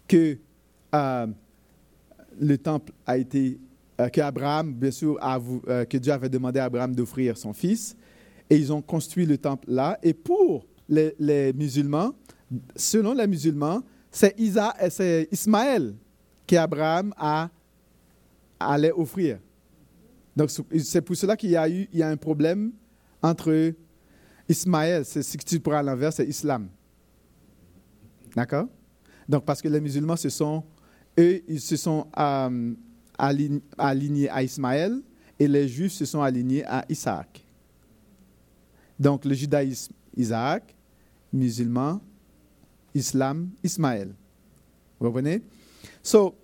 que 0.07 0.39
euh, 0.95 1.27
le 2.41 2.59
temple 2.59 2.93
a 3.07 3.17
été, 3.17 3.59
euh, 4.01 4.09
que 4.09 4.21
Abraham, 4.21 4.75
bien 4.75 4.91
sûr, 4.91 5.19
que 5.19 5.97
Dieu 5.97 6.13
avait 6.13 6.29
demandé 6.29 6.61
à 6.61 6.65
Abraham 6.65 6.95
d'offrir 6.95 7.37
son 7.37 7.53
fils. 7.53 7.97
Et 8.53 8.57
ils 8.57 8.71
ont 8.71 8.83
construit 8.83 9.25
le 9.25 9.39
temple 9.39 9.71
là. 9.71 9.99
Et 10.03 10.13
pour 10.13 10.67
les, 10.87 11.55
musulmans, 11.55 12.13
selon 12.77 13.15
les 13.15 13.27
musulmans, 13.27 13.83
c'est 14.11 14.35
Ismaël 14.39 15.97
qu'Abraham 16.47 17.15
a 17.17 17.49
allait 18.61 18.93
offrir. 18.93 19.39
Donc, 20.37 20.51
c'est 20.51 21.01
pour 21.01 21.17
cela 21.17 21.35
qu'il 21.35 21.49
y 21.49 21.57
a 21.57 21.67
eu 21.67 21.89
il 21.95 21.99
y 21.99 22.03
a 22.03 22.11
un 22.11 22.17
problème 22.19 22.73
entre 23.23 23.73
Ismaël, 24.47 25.07
c'est 25.07 25.23
ce 25.23 25.39
que 25.39 25.45
tu 25.45 25.59
prends 25.59 25.79
à 25.79 25.83
l'envers, 25.83 26.13
c'est 26.13 26.27
islam. 26.27 26.69
D'accord? 28.37 28.69
Donc, 29.27 29.47
parce 29.47 29.63
que 29.63 29.69
les 29.69 29.81
musulmans, 29.81 30.17
se 30.17 30.29
sont, 30.29 30.63
eux, 31.19 31.41
ils 31.49 31.61
se 31.61 31.77
sont 31.77 32.07
euh, 32.19 32.75
alignés 33.79 34.29
à 34.29 34.43
Ismaël 34.43 35.01
et 35.39 35.49
les 35.49 35.69
juifs 35.69 35.95
se 35.95 36.05
sont 36.05 36.21
alignés 36.21 36.67
à 36.67 36.85
Isaac. 36.91 37.47
Donc, 39.03 39.25
le 39.25 39.35
judaïsme, 39.35 39.93
Isaac, 40.17 40.77
musulman, 41.33 42.01
islam, 42.95 43.51
Ismaël. 43.65 44.15
Vous 45.01 45.07
comprenez? 45.07 45.43
So, 46.05 46.37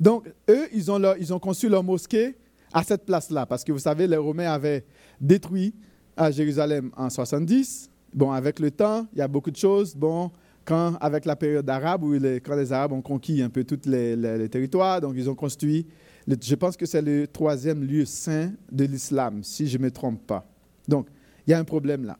Donc, 0.00 0.26
eux, 0.48 0.66
ils 0.72 0.90
ont, 0.90 0.98
leur, 0.98 1.18
ils 1.18 1.34
ont 1.34 1.38
conçu 1.38 1.68
leur 1.68 1.84
mosquée 1.84 2.34
à 2.72 2.82
cette 2.82 3.04
place-là, 3.04 3.44
parce 3.44 3.62
que 3.62 3.70
vous 3.70 3.78
savez, 3.78 4.06
les 4.06 4.16
Romains 4.16 4.50
avaient 4.50 4.86
détruit 5.20 5.74
à 6.16 6.30
Jérusalem 6.30 6.90
en 6.96 7.10
70. 7.10 7.90
Bon, 8.14 8.32
avec 8.32 8.60
le 8.60 8.70
temps, 8.70 9.06
il 9.12 9.18
y 9.18 9.22
a 9.22 9.28
beaucoup 9.28 9.50
de 9.50 9.56
choses. 9.56 9.94
Bon, 9.94 10.30
quand, 10.64 10.94
avec 11.02 11.26
la 11.26 11.36
période 11.36 11.68
arabe, 11.68 12.02
où 12.02 12.14
les, 12.14 12.40
quand 12.40 12.56
les 12.56 12.72
Arabes 12.72 12.92
ont 12.92 13.02
conquis 13.02 13.42
un 13.42 13.50
peu 13.50 13.62
tous 13.62 13.86
les, 13.86 14.48
territoires, 14.48 15.02
donc 15.02 15.12
ils 15.16 15.28
ont 15.28 15.34
construit, 15.34 15.86
je 16.26 16.54
pense 16.54 16.78
que 16.78 16.86
c'est 16.86 17.02
le 17.02 17.26
troisième 17.26 17.84
lieu 17.84 18.06
saint 18.06 18.52
de 18.72 18.84
l'islam, 18.84 19.44
si 19.44 19.68
je 19.68 19.76
ne 19.76 19.82
me 19.82 19.90
trompe 19.90 20.26
pas. 20.26 20.48
Donc, 20.88 21.08
il 21.46 21.50
y 21.50 21.54
a 21.54 21.58
un 21.58 21.64
problème 21.64 22.04
là. 22.04 22.18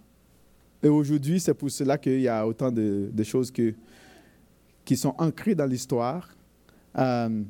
Et 0.82 0.88
aujourd'hui, 0.88 1.40
c'est 1.40 1.54
pour 1.54 1.70
cela 1.70 1.98
qu'il 1.98 2.20
y 2.20 2.28
a 2.28 2.46
autant 2.46 2.70
de, 2.70 3.10
choses 3.22 3.50
qui 3.50 4.96
sont 4.96 5.14
ancrées 5.18 5.54
dans 5.54 5.66
l'histoire. 5.66 6.28
Euh, 6.96 7.42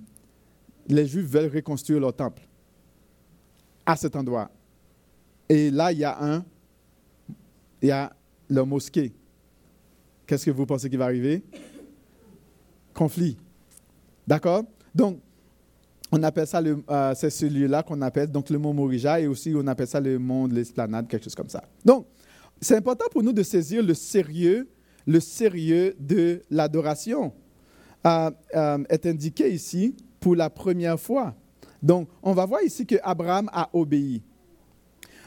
les 0.89 1.07
Juifs 1.07 1.27
veulent 1.27 1.53
reconstruire 1.53 2.01
leur 2.01 2.15
temple 2.15 2.43
à 3.85 3.97
cet 3.97 4.17
endroit. 4.17 4.51
Et 5.49 5.71
là, 5.71 5.93
il 5.93 5.99
y 5.99 6.05
a 6.05 6.23
un, 6.23 6.45
il 7.83 7.89
y 7.89 7.93
a 7.93 8.13
la 8.49 8.65
mosquée. 8.65 9.13
Qu'est-ce 10.27 10.47
que 10.47 10.51
vous 10.51 10.67
pensez 10.67 10.91
qui 10.91 10.97
va 10.97 11.05
arriver? 11.05 11.45
Conflit. 12.95 13.37
D'accord? 14.27 14.65
Donc, 14.95 15.21
on 16.13 16.23
appelle 16.23 16.47
ça, 16.47 16.61
le, 16.61 16.83
euh, 16.89 17.15
c'est 17.17 17.31
ce 17.31 17.47
lieu-là 17.47 17.83
qu'on 17.83 18.01
appelle 18.03 18.31
donc 18.31 18.51
le 18.51 18.59
mont 18.59 18.73
Morija 18.73 19.21
et 19.21 19.27
aussi 19.27 19.53
on 19.57 19.67
appelle 19.67 19.89
ça 19.89 20.01
le 20.01 20.19
mont 20.19 20.47
de 20.49 20.55
l'esplanade, 20.55 21.09
quelque 21.09 21.25
chose 21.25 21.35
comme 21.35 21.49
ça. 21.49 21.63
Donc, 21.85 22.07
c'est 22.61 22.77
important 22.77 23.07
pour 23.11 23.23
nous 23.23 23.33
de 23.33 23.43
saisir 23.43 23.83
le 23.83 23.95
sérieux, 23.95 24.69
le 25.07 25.21
sérieux 25.21 25.95
de 25.99 26.43
l'adoration. 26.51 27.33
Euh, 28.07 28.31
euh, 28.55 28.85
est 28.89 29.05
indiqué 29.07 29.53
ici 29.53 29.97
pour 30.21 30.37
la 30.37 30.49
première 30.49 31.01
fois. 31.01 31.35
Donc, 31.83 32.09
on 32.23 32.35
va 32.35 32.47
voir 32.47 32.63
ici 32.63 32.87
que 32.87 32.95
Abraham 33.03 33.51
a 33.53 33.69
obéi. 33.73 34.23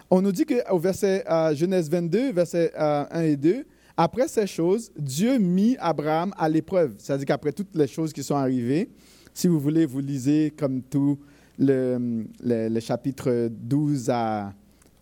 On 0.10 0.22
nous 0.22 0.32
dit 0.32 0.46
qu'au 0.46 0.80
verset 0.80 1.24
euh, 1.30 1.54
Genèse 1.54 1.90
22, 1.90 2.32
verset 2.32 2.72
1 2.76 3.08
euh, 3.16 3.22
et 3.22 3.36
2, 3.38 3.66
après 3.98 4.28
ces 4.28 4.48
choses, 4.48 4.92
Dieu 4.98 5.38
mit 5.38 5.76
Abraham 5.80 6.34
à 6.38 6.48
l'épreuve. 6.48 6.96
C'est-à-dire 6.98 7.26
qu'après 7.28 7.52
toutes 7.52 7.76
les 7.76 7.88
choses 7.88 8.14
qui 8.14 8.24
sont 8.24 8.36
arrivées, 8.36 8.90
si 9.34 9.48
vous 9.48 9.60
voulez, 9.60 9.86
vous 9.86 10.00
lisez 10.00 10.52
comme 10.58 10.82
tout 10.82 11.20
le, 11.58 12.80
chapitre 12.80 13.50
12 13.50 14.10
à, 14.10 14.54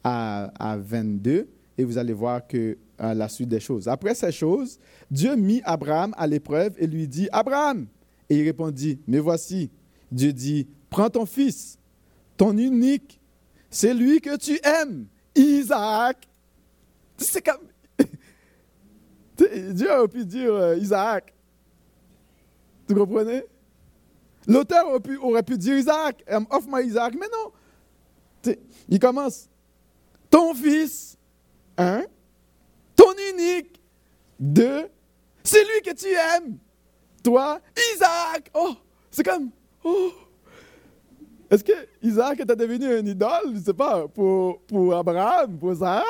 à, 0.04 0.78
22 0.78 1.48
et 1.78 1.84
vous 1.84 1.98
allez 1.98 2.14
voir 2.14 2.48
que 2.48 2.78
euh, 3.02 3.14
la 3.14 3.30
suite 3.30 3.50
des 3.50 3.60
choses. 3.60 3.88
Après 3.88 4.16
ces 4.16 4.32
choses, 4.32 4.80
Dieu 5.12 5.36
mit 5.36 5.62
Abraham 5.64 6.14
à 6.18 6.26
l'épreuve 6.26 6.74
et 6.78 6.88
lui 6.88 7.08
dit, 7.08 7.30
Abraham, 7.32 7.88
et 8.30 8.38
il 8.40 8.44
répondit, 8.44 9.00
mais 9.08 9.20
voici, 9.20 9.70
Dieu 10.12 10.34
dit, 10.34 10.68
prends 10.90 11.10
ton 11.10 11.26
fils, 11.26 11.78
ton 12.36 12.58
unique, 12.58 13.20
c'est 13.70 13.94
lui 13.94 14.22
que 14.22 14.38
tu 14.38 14.60
aimes, 14.64 15.06
Isaac. 15.36 16.28
C'est 17.18 17.46
comme... 17.46 17.68
Dieu 19.74 19.92
aurait 19.92 20.08
pu 20.08 20.26
dire 20.26 20.54
euh, 20.54 20.78
Isaac. 20.78 21.34
Tu 22.88 22.96
comprenez? 22.96 23.44
L'auteur 24.48 24.88
aurait 25.22 25.44
pu, 25.44 25.58
dire 25.58 25.78
Isaac, 25.78 26.24
offre-moi 26.50 26.82
Isaac, 26.84 27.14
mais 27.20 27.28
non. 27.28 28.54
il 28.88 29.00
commence, 29.00 29.50
ton 30.30 30.54
fils, 30.54 31.18
un, 31.78 32.06
ton 32.96 33.12
unique, 33.34 33.82
deux, 34.40 34.88
c'est 35.44 35.64
lui 35.64 35.82
que 35.84 35.94
tu 35.94 36.08
aimes. 36.08 36.58
Toi, 37.24 37.60
Isaac. 37.96 38.50
Oh, 38.54 38.74
c'est 39.12 39.24
comme, 39.24 39.50
oh, 39.84 40.12
est-ce 41.50 41.64
que 41.64 41.74
Isaac 42.02 42.40
était 42.40 42.56
devenu 42.56 42.98
une 43.00 43.08
idole, 43.08 43.48
je 43.48 43.60
ne 43.60 43.64
sais 43.64 43.74
pas, 43.74 44.08
pour, 44.08 44.62
pour 44.62 44.96
Abraham, 44.96 45.58
pour 45.58 45.76
Sarah? 45.76 46.04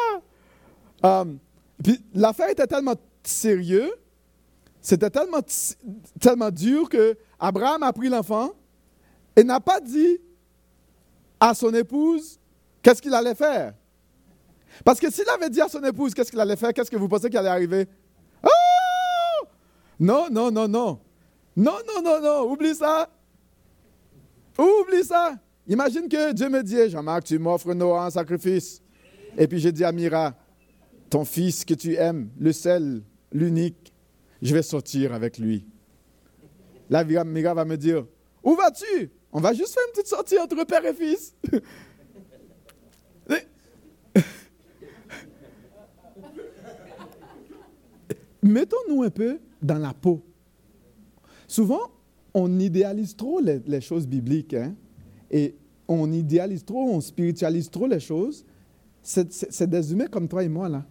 Um, 1.03 1.38
puis 1.84 2.01
l'affaire 2.13 2.50
était 2.50 2.65
tellement 2.65 2.96
sérieuse, 3.24 3.94
c'était 4.82 5.10
tellement, 5.10 5.41
tellement 6.20 6.50
dur 6.50 6.89
que 6.89 7.15
Abraham 7.39 7.84
a 7.84 7.94
pris 7.94 8.10
l'enfant 8.10 8.51
et 9.36 9.44
n'a 9.44 9.60
pas 9.60 9.79
dit 9.79 10.20
à 11.39 11.53
son 11.53 11.74
épouse 11.74 12.39
qu'est-ce 12.82 13.01
qu'il 13.01 13.13
allait 13.13 13.36
faire. 13.36 13.74
Parce 14.84 15.00
que 15.00 15.12
s'il 15.12 15.27
avait 15.29 15.50
dit 15.50 15.62
à 15.62 15.67
son 15.67 15.84
épouse 15.84 16.13
qu'est-ce 16.13 16.32
qu'il 16.32 16.39
allait 16.39 16.56
faire, 16.56 16.74
qu'est-ce 16.74 16.91
que 16.91 16.98
vous 16.98 17.08
pensez 17.08 17.29
qu'il 17.29 17.38
allait 17.38 17.50
arriver? 17.50 17.88
Oh! 18.44 19.48
Non, 20.00 20.27
non, 20.32 20.51
non, 20.51 20.67
non. 20.67 21.00
Non, 21.56 21.77
non, 21.88 22.01
non, 22.03 22.22
non, 22.22 22.51
oublie 22.51 22.75
ça. 22.75 23.10
Oublie 24.58 25.03
ça. 25.03 25.36
Imagine 25.67 26.08
que 26.08 26.32
Dieu 26.32 26.50
me 26.50 26.63
dit, 26.63 26.89
Jean-Marc, 26.89 27.25
tu 27.25 27.39
m'offres 27.39 27.74
Noah 27.74 28.06
en 28.06 28.10
sacrifice. 28.10 28.82
Et 29.38 29.48
puis 29.48 29.60
j'ai 29.60 29.72
dit 29.72 29.84
à 29.84 29.91
Mira, 29.91 30.34
ton 31.10 31.25
fils 31.25 31.65
que 31.65 31.74
tu 31.74 31.96
aimes, 31.96 32.29
le 32.39 32.51
seul, 32.51 33.03
l'unique, 33.32 33.94
je 34.41 34.53
vais 34.53 34.62
sortir 34.62 35.13
avec 35.13 35.38
lui. 35.38 35.65
Là, 36.89 37.03
Mira 37.03 37.53
va 37.53 37.65
me 37.65 37.75
dire, 37.75 38.06
où 38.44 38.56
vas-tu? 38.56 39.12
On 39.32 39.39
va 39.39 39.53
juste 39.53 39.74
faire 39.74 39.84
une 39.88 39.91
petite 39.91 40.08
sortie 40.08 40.39
entre 40.39 40.63
père 40.65 40.86
et 40.86 40.94
fils. 40.94 41.36
Mettons-nous 48.41 49.03
un 49.03 49.10
peu 49.10 49.39
dans 49.62 49.77
la 49.77 49.94
peau. 49.94 50.24
Souvent, 51.48 51.91
on 52.34 52.60
idéalise 52.60 53.15
trop 53.15 53.39
les, 53.39 53.82
choses 53.82 54.08
bibliques. 54.08 54.53
Hein? 54.53 54.75
Et 55.29 55.56
on 55.88 56.12
idéalise 56.12 56.63
trop, 56.63 56.89
on 56.89 57.01
spiritualise 57.01 57.70
trop 57.70 57.88
les 57.88 58.00
choses. 58.00 58.46
C'est 59.01 59.70
des 59.70 59.91
humains 59.91 60.08
comme 60.08 60.27
toi 60.27 60.44
et 60.44 60.50
moi, 60.50 60.70
là. 60.70 60.86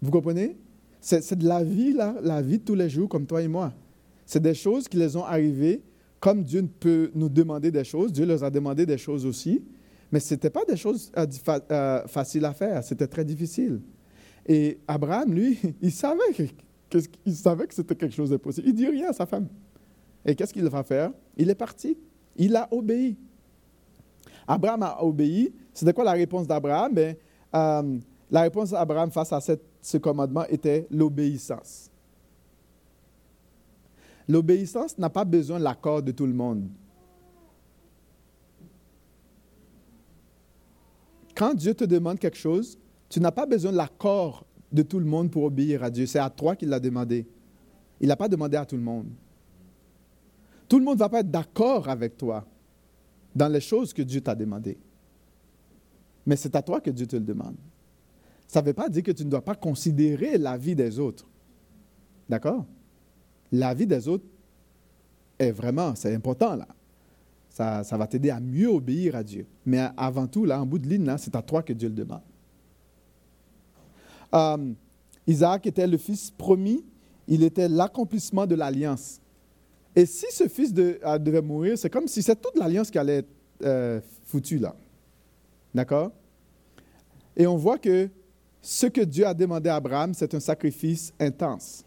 Vous 0.00 0.10
comprenez? 0.10 0.56
C'est 1.00 1.36
de 1.36 1.46
la 1.46 1.62
vie, 1.62 1.92
là, 1.92 2.16
la 2.22 2.42
vie 2.42 2.58
de 2.58 2.64
tous 2.64 2.74
les 2.74 2.88
jours, 2.88 3.08
comme 3.08 3.26
toi 3.26 3.42
et 3.42 3.48
moi. 3.48 3.72
C'est 4.30 4.40
des 4.40 4.54
choses 4.54 4.86
qui 4.86 4.96
les 4.96 5.16
ont 5.16 5.24
arrivées, 5.24 5.82
comme 6.20 6.44
Dieu 6.44 6.62
peut 6.62 7.10
nous 7.16 7.28
demander 7.28 7.72
des 7.72 7.82
choses. 7.82 8.12
Dieu 8.12 8.24
leur 8.24 8.44
a 8.44 8.48
demandé 8.48 8.86
des 8.86 8.96
choses 8.96 9.26
aussi. 9.26 9.64
Mais 10.12 10.20
ce 10.20 10.34
n'était 10.34 10.50
pas 10.50 10.64
des 10.64 10.76
choses 10.76 11.10
euh, 11.18 11.26
euh, 11.72 12.06
faciles 12.06 12.44
à 12.44 12.52
faire, 12.52 12.84
c'était 12.84 13.08
très 13.08 13.24
difficile. 13.24 13.80
Et 14.46 14.78
Abraham, 14.86 15.34
lui, 15.34 15.58
il 15.82 15.90
savait 15.90 16.32
que, 16.32 16.44
que 16.98 17.74
c'était 17.74 17.96
quelque 17.96 18.14
chose 18.14 18.30
d'impossible. 18.30 18.68
Il 18.68 18.74
dit 18.74 18.86
rien 18.86 19.10
à 19.10 19.12
sa 19.12 19.26
femme. 19.26 19.48
Et 20.24 20.36
qu'est-ce 20.36 20.52
qu'il 20.52 20.64
va 20.68 20.84
faire? 20.84 21.10
Il 21.36 21.50
est 21.50 21.56
parti. 21.56 21.98
Il 22.36 22.54
a 22.54 22.68
obéi. 22.70 23.16
Abraham 24.46 24.84
a 24.84 25.02
obéi. 25.02 25.52
C'était 25.74 25.92
quoi 25.92 26.04
la 26.04 26.12
réponse 26.12 26.46
d'Abraham? 26.46 26.94
Ben, 26.94 27.16
euh, 27.52 27.98
la 28.30 28.42
réponse 28.42 28.70
d'Abraham 28.70 29.10
face 29.10 29.32
à 29.32 29.40
ce 29.40 29.96
commandement 29.96 30.44
était 30.46 30.86
l'obéissance. 30.88 31.89
L'obéissance 34.30 34.96
n'a 34.96 35.10
pas 35.10 35.24
besoin 35.24 35.58
de 35.58 35.64
l'accord 35.64 36.04
de 36.04 36.12
tout 36.12 36.24
le 36.24 36.32
monde. 36.32 36.68
Quand 41.34 41.52
Dieu 41.52 41.74
te 41.74 41.82
demande 41.82 42.20
quelque 42.20 42.36
chose, 42.36 42.78
tu 43.08 43.18
n'as 43.18 43.32
pas 43.32 43.44
besoin 43.44 43.72
de 43.72 43.76
l'accord 43.76 44.46
de 44.70 44.82
tout 44.82 45.00
le 45.00 45.04
monde 45.04 45.32
pour 45.32 45.42
obéir 45.42 45.82
à 45.82 45.90
Dieu. 45.90 46.06
C'est 46.06 46.20
à 46.20 46.30
toi 46.30 46.54
qu'il 46.54 46.68
l'a 46.68 46.78
demandé. 46.78 47.26
Il 48.00 48.06
n'a 48.06 48.14
pas 48.14 48.28
demandé 48.28 48.56
à 48.56 48.64
tout 48.64 48.76
le 48.76 48.82
monde. 48.82 49.08
Tout 50.68 50.78
le 50.78 50.84
monde 50.84 50.94
ne 50.94 51.00
va 51.00 51.08
pas 51.08 51.20
être 51.20 51.30
d'accord 51.30 51.88
avec 51.88 52.16
toi 52.16 52.46
dans 53.34 53.48
les 53.48 53.60
choses 53.60 53.92
que 53.92 54.02
Dieu 54.02 54.20
t'a 54.20 54.36
demandées. 54.36 54.78
Mais 56.24 56.36
c'est 56.36 56.54
à 56.54 56.62
toi 56.62 56.80
que 56.80 56.90
Dieu 56.90 57.08
te 57.08 57.16
le 57.16 57.24
demande. 57.24 57.56
Ça 58.46 58.60
ne 58.60 58.66
veut 58.66 58.74
pas 58.74 58.88
dire 58.88 59.02
que 59.02 59.10
tu 59.10 59.24
ne 59.24 59.30
dois 59.30 59.44
pas 59.44 59.56
considérer 59.56 60.38
la 60.38 60.56
vie 60.56 60.76
des 60.76 61.00
autres. 61.00 61.26
D'accord? 62.28 62.64
La 63.52 63.74
vie 63.74 63.86
des 63.86 64.06
autres 64.08 64.24
est 65.38 65.52
vraiment, 65.52 65.94
c'est 65.94 66.14
important 66.14 66.56
là. 66.56 66.68
Ça, 67.48 67.82
ça 67.82 67.96
va 67.96 68.06
t'aider 68.06 68.30
à 68.30 68.38
mieux 68.38 68.68
obéir 68.68 69.16
à 69.16 69.24
Dieu. 69.24 69.44
Mais 69.66 69.88
avant 69.96 70.26
tout, 70.28 70.44
là, 70.44 70.60
en 70.60 70.66
bout 70.66 70.78
de 70.78 70.88
ligne, 70.88 71.12
c'est 71.18 71.34
à 71.34 71.42
toi 71.42 71.62
que 71.62 71.72
Dieu 71.72 71.88
le 71.88 71.94
demande. 71.94 72.22
Euh, 74.32 74.72
Isaac 75.26 75.66
était 75.66 75.86
le 75.86 75.98
fils 75.98 76.30
promis, 76.30 76.84
il 77.26 77.42
était 77.42 77.68
l'accomplissement 77.68 78.46
de 78.46 78.54
l'alliance. 78.54 79.20
Et 79.94 80.06
si 80.06 80.26
ce 80.30 80.46
fils 80.46 80.72
devait 80.72 81.42
mourir, 81.42 81.76
c'est 81.76 81.90
comme 81.90 82.06
si 82.06 82.22
c'est 82.22 82.40
toute 82.40 82.56
l'alliance 82.56 82.90
qui 82.90 82.98
allait 82.98 83.18
être 83.18 83.30
euh, 83.62 84.00
foutue 84.24 84.58
là. 84.58 84.74
D'accord? 85.74 86.12
Et 87.36 87.46
on 87.46 87.56
voit 87.56 87.78
que 87.78 88.08
ce 88.62 88.86
que 88.86 89.00
Dieu 89.00 89.26
a 89.26 89.34
demandé 89.34 89.68
à 89.68 89.76
Abraham, 89.76 90.14
c'est 90.14 90.34
un 90.34 90.40
sacrifice 90.40 91.12
intense. 91.18 91.84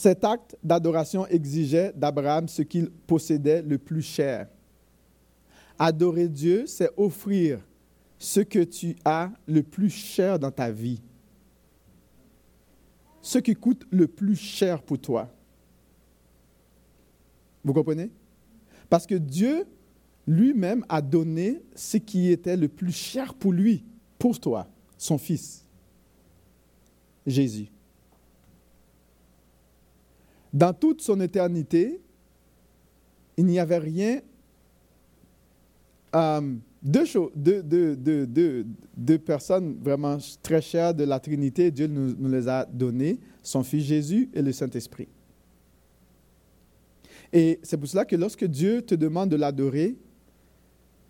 Cet 0.00 0.24
acte 0.24 0.56
d'adoration 0.64 1.26
exigeait 1.26 1.92
d'Abraham 1.94 2.48
ce 2.48 2.62
qu'il 2.62 2.88
possédait 2.88 3.60
le 3.60 3.76
plus 3.76 4.00
cher. 4.00 4.48
Adorer 5.78 6.26
Dieu, 6.26 6.66
c'est 6.66 6.88
offrir 6.96 7.60
ce 8.18 8.40
que 8.40 8.64
tu 8.64 8.96
as 9.04 9.30
le 9.46 9.62
plus 9.62 9.90
cher 9.90 10.38
dans 10.38 10.50
ta 10.50 10.70
vie. 10.70 11.02
Ce 13.20 13.36
qui 13.40 13.54
coûte 13.54 13.86
le 13.90 14.06
plus 14.06 14.36
cher 14.36 14.82
pour 14.82 14.98
toi. 14.98 15.30
Vous 17.62 17.74
comprenez? 17.74 18.10
Parce 18.88 19.06
que 19.06 19.16
Dieu 19.16 19.66
lui-même 20.26 20.82
a 20.88 21.02
donné 21.02 21.62
ce 21.74 21.98
qui 21.98 22.30
était 22.30 22.56
le 22.56 22.68
plus 22.68 22.96
cher 22.96 23.34
pour 23.34 23.52
lui, 23.52 23.84
pour 24.18 24.40
toi, 24.40 24.66
son 24.96 25.18
Fils, 25.18 25.66
Jésus. 27.26 27.70
Dans 30.52 30.72
toute 30.72 31.00
son 31.00 31.20
éternité, 31.20 32.00
il 33.36 33.46
n'y 33.46 33.58
avait 33.58 33.78
rien, 33.78 34.20
euh, 36.14 36.54
deux, 36.82 37.04
personnes 39.18 39.76
vraiment 39.82 40.18
très 40.42 40.60
chères 40.60 40.94
de 40.94 41.04
la 41.04 41.20
Trinité, 41.20 41.70
Dieu 41.70 41.86
nous, 41.86 42.14
nous 42.18 42.28
les 42.28 42.48
a 42.48 42.64
données, 42.64 43.18
son 43.42 43.62
Fils 43.62 43.84
Jésus 43.84 44.28
et 44.34 44.42
le 44.42 44.52
Saint-Esprit. 44.52 45.08
Et 47.32 47.60
c'est 47.62 47.76
pour 47.76 47.88
cela 47.88 48.04
que 48.04 48.16
lorsque 48.16 48.44
Dieu 48.44 48.82
te 48.82 48.94
demande 48.94 49.28
de 49.30 49.36
l'adorer, 49.36 49.96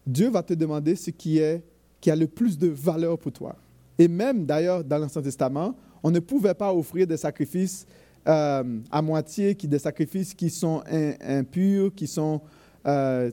Dieu 0.06 0.28
va 0.28 0.42
te 0.42 0.54
demander 0.54 0.96
ce 0.96 1.10
qui, 1.10 1.38
est, 1.38 1.62
qui 2.00 2.10
a 2.10 2.16
le 2.16 2.26
plus 2.26 2.58
de 2.58 2.68
valeur 2.68 3.18
pour 3.18 3.32
toi. 3.32 3.56
Et 3.98 4.08
même 4.08 4.44
d'ailleurs, 4.44 4.84
dans 4.84 4.98
l'Ancien 4.98 5.22
Testament, 5.22 5.74
on 6.02 6.10
ne 6.10 6.20
pouvait 6.20 6.54
pas 6.54 6.74
offrir 6.74 7.06
des 7.06 7.16
sacrifices 7.16 7.86
euh, 8.28 8.80
à 8.90 9.02
moitié, 9.02 9.54
qui, 9.54 9.66
des 9.68 9.78
sacrifices 9.78 10.34
qui 10.34 10.50
sont 10.50 10.82
impurs, 11.20 11.94
qui 11.94 12.06
sont, 12.06 12.40
euh, 12.86 13.30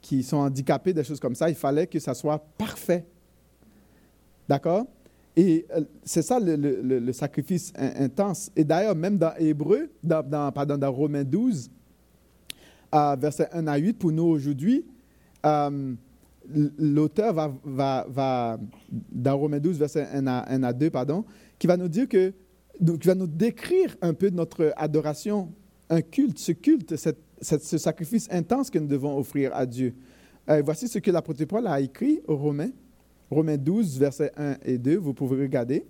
qui 0.00 0.22
sont 0.22 0.38
handicapés, 0.38 0.92
des 0.92 1.04
choses 1.04 1.20
comme 1.20 1.34
ça. 1.34 1.48
Il 1.48 1.56
fallait 1.56 1.86
que 1.86 1.98
ça 1.98 2.14
soit 2.14 2.38
parfait. 2.58 3.04
D'accord? 4.48 4.86
Et 5.36 5.66
euh, 5.74 5.82
c'est 6.02 6.22
ça 6.22 6.38
le, 6.40 7.12
sacrifice 7.12 7.72
intense. 7.76 8.50
Et 8.56 8.64
d'ailleurs, 8.64 8.94
même 8.94 9.18
dans 9.18 9.34
Hébreu, 9.38 9.90
dans, 10.02 10.50
pardon, 10.52 10.78
dans 10.78 10.92
Romains 10.92 11.24
12, 11.24 11.70
verset 13.18 13.48
1 13.52 13.66
à 13.66 13.76
8, 13.76 13.92
pour 13.94 14.12
nous 14.12 14.24
aujourd'hui, 14.24 14.84
euh, 15.44 15.94
l'auteur 16.78 17.34
va, 17.34 17.52
va, 17.64 18.06
va, 18.08 18.58
dans 19.12 19.36
Romains 19.36 19.58
12, 19.58 19.78
verset 19.78 20.06
1 20.12 20.26
à, 20.26 20.52
1 20.52 20.62
à 20.62 20.72
2, 20.72 20.90
pardon, 20.90 21.24
qui 21.58 21.66
va 21.66 21.76
nous 21.76 21.88
dire 21.88 22.08
que, 22.08 22.32
qui 22.78 23.08
va 23.08 23.14
nous 23.14 23.26
décrire 23.26 23.96
un 24.02 24.14
peu 24.14 24.30
notre 24.30 24.72
adoration, 24.76 25.52
un 25.88 26.02
culte, 26.02 26.38
ce 26.38 26.52
culte, 26.52 26.94
ce 26.96 27.78
sacrifice 27.78 28.28
intense 28.30 28.70
que 28.70 28.78
nous 28.78 28.88
devons 28.88 29.16
offrir 29.16 29.54
à 29.54 29.66
Dieu. 29.66 29.94
Euh, 30.48 30.62
voici 30.64 30.88
ce 30.88 30.98
que 30.98 31.10
l'apôtre 31.10 31.44
Paul 31.44 31.66
a 31.66 31.80
écrit 31.80 32.20
aux 32.26 32.36
Romains, 32.36 32.70
Romains 33.30 33.56
12, 33.56 33.98
verset 33.98 34.32
1 34.36 34.56
et 34.64 34.78
2, 34.78 34.96
vous 34.96 35.14
pouvez 35.14 35.42
regarder. 35.42 35.84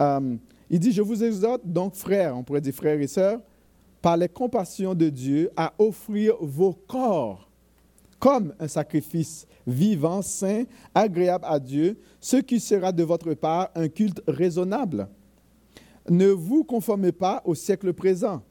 Euh, 0.00 0.36
il 0.68 0.80
dit, 0.80 0.92
je 0.92 1.02
vous 1.02 1.22
exhorte 1.22 1.62
donc, 1.64 1.94
frères, 1.94 2.36
on 2.36 2.42
pourrait 2.42 2.60
dire 2.60 2.74
frères 2.74 3.00
et 3.00 3.06
sœurs, 3.06 3.40
par 4.00 4.16
les 4.16 4.28
compassions 4.28 4.94
de 4.94 5.08
Dieu, 5.08 5.50
à 5.56 5.72
offrir 5.78 6.34
vos 6.40 6.72
corps 6.72 7.48
comme 8.18 8.54
un 8.60 8.68
sacrifice 8.68 9.48
vivant, 9.66 10.22
saint, 10.22 10.62
agréable 10.94 11.44
à 11.46 11.58
Dieu, 11.58 11.98
ce 12.20 12.36
qui 12.36 12.60
sera 12.60 12.92
de 12.92 13.02
votre 13.02 13.34
part 13.34 13.70
un 13.74 13.88
culte 13.88 14.22
raisonnable. 14.28 15.08
Ne 16.08 16.28
vous 16.28 16.64
conformez 16.64 17.12
pas 17.12 17.42
au 17.44 17.54
siècle 17.54 17.92
présent, 17.92 18.42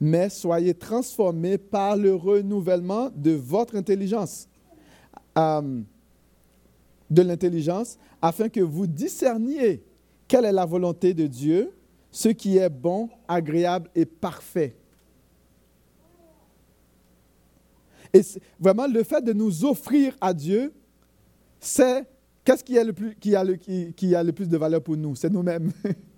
mais 0.00 0.28
soyez 0.28 0.74
transformés 0.74 1.58
par 1.58 1.96
le 1.96 2.14
renouvellement 2.14 3.10
de 3.14 3.32
votre 3.32 3.76
intelligence, 3.76 4.48
euh, 5.36 5.80
de 7.10 7.22
l'intelligence, 7.22 7.98
afin 8.20 8.48
que 8.48 8.60
vous 8.60 8.86
discerniez 8.86 9.82
quelle 10.28 10.44
est 10.44 10.52
la 10.52 10.64
volonté 10.64 11.12
de 11.12 11.26
Dieu, 11.26 11.72
ce 12.10 12.28
qui 12.28 12.56
est 12.56 12.68
bon, 12.68 13.08
agréable 13.26 13.90
et 13.94 14.04
parfait. 14.04 14.76
Et 18.14 18.20
vraiment, 18.60 18.86
le 18.86 19.02
fait 19.02 19.22
de 19.22 19.32
nous 19.32 19.64
offrir 19.64 20.16
à 20.20 20.34
Dieu, 20.34 20.72
c'est 21.58 22.04
qu'est-ce 22.44 22.62
qui, 22.62 22.78
a 22.78 22.84
le 22.84 22.92
plus, 22.92 23.14
qui, 23.16 23.34
a 23.34 23.42
le, 23.42 23.56
qui, 23.56 24.14
a 24.14 24.22
le 24.22 24.32
plus 24.32 24.48
de 24.48 24.56
valeur 24.56 24.82
pour 24.82 24.96
nous? 24.96 25.14
C'est 25.14 25.30
nous-mêmes. 25.30 25.72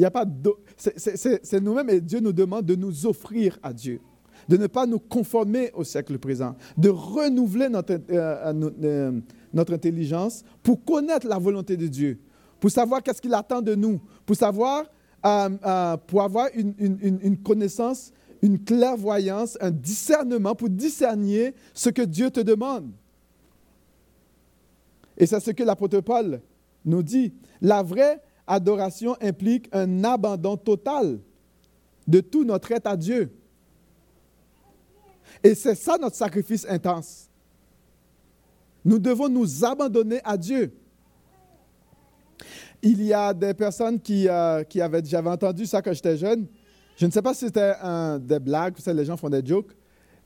Il 0.00 0.04
n'y 0.04 0.06
a 0.06 0.10
pas 0.10 0.24
c'est 0.78 1.60
nous-mêmes 1.60 1.90
et 1.90 2.00
Dieu 2.00 2.20
nous 2.20 2.32
demande 2.32 2.64
de 2.64 2.74
nous 2.74 3.04
offrir 3.04 3.58
à 3.62 3.70
Dieu, 3.70 4.00
de 4.48 4.56
ne 4.56 4.66
pas 4.66 4.86
nous 4.86 4.98
conformer 4.98 5.70
au 5.74 5.84
siècle 5.84 6.18
présent, 6.18 6.56
de 6.78 6.88
renouveler 6.88 7.68
notre, 7.68 7.92
euh, 8.10 8.70
euh, 8.82 9.20
notre 9.52 9.74
intelligence 9.74 10.42
pour 10.62 10.82
connaître 10.86 11.26
la 11.26 11.36
volonté 11.36 11.76
de 11.76 11.86
Dieu, 11.86 12.18
pour 12.60 12.70
savoir 12.70 13.02
qu'est-ce 13.02 13.20
qu'il 13.20 13.34
attend 13.34 13.60
de 13.60 13.74
nous, 13.74 14.00
pour 14.24 14.36
savoir, 14.36 14.86
euh, 15.26 15.96
pour 16.06 16.22
avoir 16.22 16.48
une, 16.54 16.72
une 16.78 17.36
connaissance 17.36 18.10
une 18.40 18.58
clairvoyance, 18.64 19.58
un 19.60 19.70
discernement 19.70 20.54
pour 20.54 20.70
discerner 20.70 21.54
ce 21.74 21.90
que 21.90 22.00
Dieu 22.00 22.30
te 22.30 22.40
demande. 22.40 22.90
Et 25.18 25.26
c'est 25.26 25.40
ce 25.40 25.50
que 25.50 25.62
l'apôtre 25.62 26.00
Paul 26.00 26.40
nous 26.86 27.02
dit. 27.02 27.34
La 27.60 27.82
vraie 27.82 28.22
adoration 28.50 29.16
implique 29.20 29.68
un 29.72 30.04
abandon 30.04 30.56
total 30.56 31.20
de 32.06 32.20
tout 32.20 32.44
notre 32.44 32.72
être 32.72 32.86
à 32.86 32.96
Dieu. 32.96 33.30
Et 35.42 35.54
c'est 35.54 35.76
ça 35.76 35.96
notre 35.98 36.16
sacrifice 36.16 36.66
intense. 36.68 37.28
Nous 38.84 38.98
devons 38.98 39.28
nous 39.28 39.64
abandonner 39.64 40.20
à 40.24 40.36
Dieu. 40.36 40.72
Il 42.82 43.02
y 43.04 43.12
a 43.12 43.32
des 43.32 43.54
personnes 43.54 44.00
qui, 44.00 44.28
euh, 44.28 44.64
qui 44.64 44.80
avaient, 44.80 45.02
j'avais 45.04 45.30
entendu 45.30 45.66
ça 45.66 45.80
quand 45.82 45.92
j'étais 45.92 46.16
jeune, 46.16 46.46
je 46.96 47.06
ne 47.06 47.10
sais 47.10 47.22
pas 47.22 47.34
si 47.34 47.46
c'était 47.46 47.74
des 48.20 48.38
blagues, 48.38 48.74
les 48.86 49.04
gens 49.04 49.16
font 49.16 49.30
des 49.30 49.44
jokes. 49.44 49.72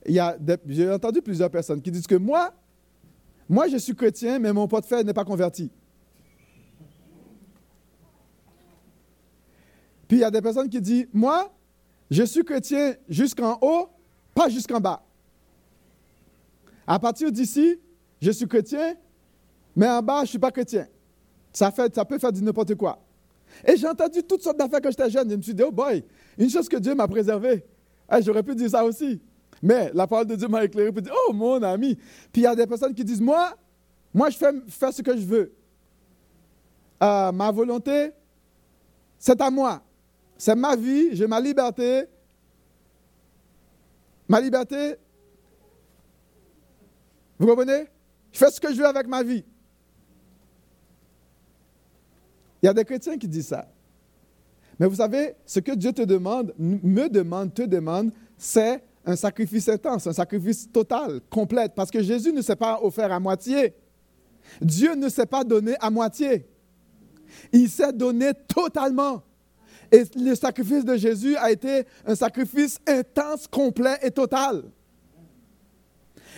j'ai 0.05 0.89
entendu 0.89 1.21
plusieurs 1.21 1.49
personnes 1.49 1.81
qui 1.81 1.91
disent 1.91 2.07
que 2.07 2.15
moi, 2.15 2.53
moi 3.47 3.67
je 3.67 3.77
suis 3.77 3.95
chrétien, 3.95 4.39
mais 4.39 4.51
mon 4.51 4.67
portefeuille 4.67 5.05
n'est 5.05 5.13
pas 5.13 5.23
converti. 5.23 5.69
Puis 10.07 10.17
il 10.17 10.21
y 10.21 10.23
a 10.23 10.31
des 10.31 10.41
personnes 10.41 10.69
qui 10.69 10.79
disent, 10.79 11.07
moi, 11.13 11.51
je 12.09 12.23
suis 12.23 12.43
chrétien 12.43 12.95
jusqu'en 13.09 13.57
haut, 13.61 13.89
pas 14.33 14.49
jusqu'en 14.49 14.79
bas. 14.79 15.01
À 16.85 16.99
partir 16.99 17.31
d'ici, 17.31 17.79
je 18.21 18.31
suis 18.31 18.47
chrétien, 18.47 18.95
mais 19.75 19.87
en 19.87 20.01
bas, 20.01 20.17
je 20.17 20.21
ne 20.21 20.27
suis 20.27 20.39
pas 20.39 20.51
chrétien. 20.51 20.87
Ça, 21.51 21.71
fait, 21.71 21.93
ça 21.93 22.05
peut 22.05 22.19
faire 22.19 22.31
du 22.31 22.43
n'importe 22.43 22.75
quoi. 22.75 22.99
Et 23.65 23.77
j'ai 23.77 23.87
entendu 23.87 24.21
toutes 24.23 24.41
sortes 24.41 24.57
d'affaires 24.57 24.81
quand 24.81 24.89
j'étais 24.89 25.09
jeune. 25.09 25.29
Je 25.29 25.35
me 25.35 25.41
suis 25.41 25.53
dit, 25.53 25.63
oh 25.63 25.71
boy, 25.71 26.03
une 26.37 26.49
chose 26.49 26.67
que 26.67 26.77
Dieu 26.77 26.93
m'a 26.93 27.07
préservée. 27.07 27.63
J'aurais 28.21 28.43
pu 28.43 28.55
dire 28.55 28.69
ça 28.69 28.83
aussi. 28.83 29.21
Mais 29.61 29.91
la 29.93 30.05
parole 30.05 30.27
de 30.27 30.35
Dieu 30.35 30.47
m'a 30.47 30.63
éclairé 30.63 30.91
pour 30.91 31.01
dire, 31.01 31.13
oh 31.27 31.33
mon 31.33 31.61
ami. 31.63 31.95
Puis 32.31 32.41
il 32.41 32.43
y 32.43 32.47
a 32.47 32.55
des 32.55 32.67
personnes 32.67 32.93
qui 32.93 33.03
disent, 33.03 33.21
moi, 33.21 33.55
moi 34.13 34.29
je 34.29 34.37
fais, 34.37 34.51
fais 34.67 34.91
ce 34.91 35.01
que 35.01 35.15
je 35.15 35.25
veux. 35.25 35.53
Euh, 37.01 37.31
ma 37.31 37.51
volonté, 37.51 38.11
c'est 39.17 39.39
à 39.41 39.49
moi. 39.49 39.81
C'est 40.37 40.55
ma 40.55 40.75
vie, 40.75 41.15
j'ai 41.15 41.27
ma 41.27 41.39
liberté. 41.39 42.05
Ma 44.27 44.41
liberté, 44.41 44.97
vous 47.37 47.47
comprenez? 47.47 47.85
Je 48.31 48.39
fais 48.39 48.51
ce 48.51 48.59
que 48.59 48.73
je 48.73 48.77
veux 48.77 48.87
avec 48.87 49.07
ma 49.07 49.23
vie. 49.23 49.43
Il 52.61 52.65
y 52.65 52.69
a 52.69 52.73
des 52.73 52.83
chrétiens 52.83 53.17
qui 53.17 53.27
disent 53.27 53.47
ça. 53.47 53.67
Mais 54.79 54.87
vous 54.87 54.95
savez, 54.95 55.35
ce 55.45 55.59
que 55.59 55.71
Dieu 55.73 55.93
te 55.93 56.01
demande, 56.01 56.53
me 56.57 57.07
demande, 57.07 57.53
te 57.53 57.61
demande, 57.61 58.11
c'est 58.37 58.83
un 59.05 59.15
sacrifice 59.15 59.69
intense, 59.69 60.07
un 60.07 60.13
sacrifice 60.13 60.69
total, 60.71 61.21
complet, 61.29 61.69
parce 61.73 61.91
que 61.91 62.01
Jésus 62.01 62.33
ne 62.33 62.41
s'est 62.41 62.55
pas 62.55 62.79
offert 62.81 63.11
à 63.11 63.19
moitié. 63.19 63.73
Dieu 64.61 64.95
ne 64.95 65.07
s'est 65.09 65.25
pas 65.25 65.43
donné 65.43 65.75
à 65.79 65.89
moitié. 65.89 66.47
Il 67.53 67.69
s'est 67.69 67.93
donné 67.93 68.31
totalement. 68.47 69.23
Et 69.95 70.03
le 70.17 70.35
sacrifice 70.35 70.83
de 70.83 70.97
Jésus 70.97 71.37
a 71.37 71.49
été 71.49 71.85
un 72.05 72.15
sacrifice 72.15 72.79
intense, 72.85 73.47
complet 73.47 73.97
et 74.01 74.11
total. 74.11 74.63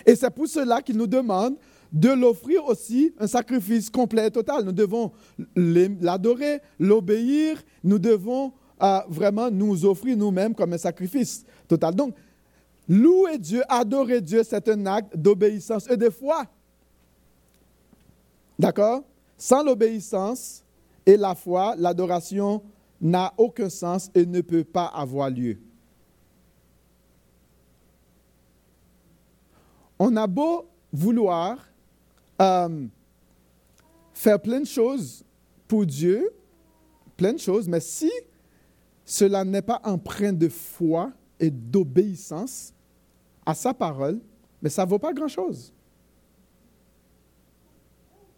Et 0.06 0.14
c'est 0.14 0.30
pour 0.30 0.46
cela 0.46 0.80
qu'il 0.80 0.96
nous 0.96 1.08
demande 1.08 1.56
de 1.92 2.10
l'offrir 2.10 2.64
aussi 2.66 3.12
un 3.18 3.26
sacrifice 3.26 3.90
complet 3.90 4.28
et 4.28 4.30
total. 4.30 4.64
Nous 4.64 4.70
devons 4.70 5.10
l'adorer, 5.56 6.60
l'obéir, 6.78 7.60
nous 7.82 7.98
devons 7.98 8.52
euh, 8.80 9.00
vraiment 9.08 9.50
nous 9.50 9.84
offrir 9.84 10.16
nous-mêmes 10.16 10.54
comme 10.54 10.72
un 10.74 10.78
sacrifice 10.78 11.44
total. 11.66 11.96
Donc, 11.96 12.14
louer 12.88 13.38
Dieu, 13.38 13.64
adorer 13.68 14.20
Dieu, 14.20 14.42
c'est 14.44 14.68
un 14.68 14.86
acte 14.86 15.16
d'obéissance 15.16 15.90
et 15.90 15.96
de 15.96 16.10
foi. 16.10 16.44
D'accord 18.56 19.02
Sans 19.36 19.64
l'obéissance 19.64 20.62
et 21.04 21.16
la 21.16 21.34
foi, 21.34 21.74
l'adoration 21.76 22.62
n'a 23.00 23.32
aucun 23.36 23.68
sens 23.68 24.10
et 24.14 24.26
ne 24.26 24.40
peut 24.40 24.64
pas 24.64 24.86
avoir 24.86 25.30
lieu. 25.30 25.58
On 29.98 30.16
a 30.16 30.26
beau 30.26 30.68
vouloir 30.92 31.58
euh, 32.40 32.86
faire 34.14 34.40
plein 34.40 34.60
de 34.60 34.66
choses 34.66 35.24
pour 35.66 35.84
Dieu, 35.84 36.32
plein 37.16 37.32
de 37.32 37.38
choses, 37.38 37.68
mais 37.68 37.80
si 37.80 38.10
cela 39.04 39.44
n'est 39.44 39.62
pas 39.62 39.80
empreint 39.84 40.32
de 40.32 40.48
foi 40.48 41.12
et 41.40 41.50
d'obéissance 41.50 42.72
à 43.44 43.54
sa 43.54 43.72
parole, 43.74 44.20
mais 44.60 44.68
ça 44.68 44.84
ne 44.84 44.90
vaut 44.90 44.98
pas 44.98 45.12
grand-chose. 45.12 45.72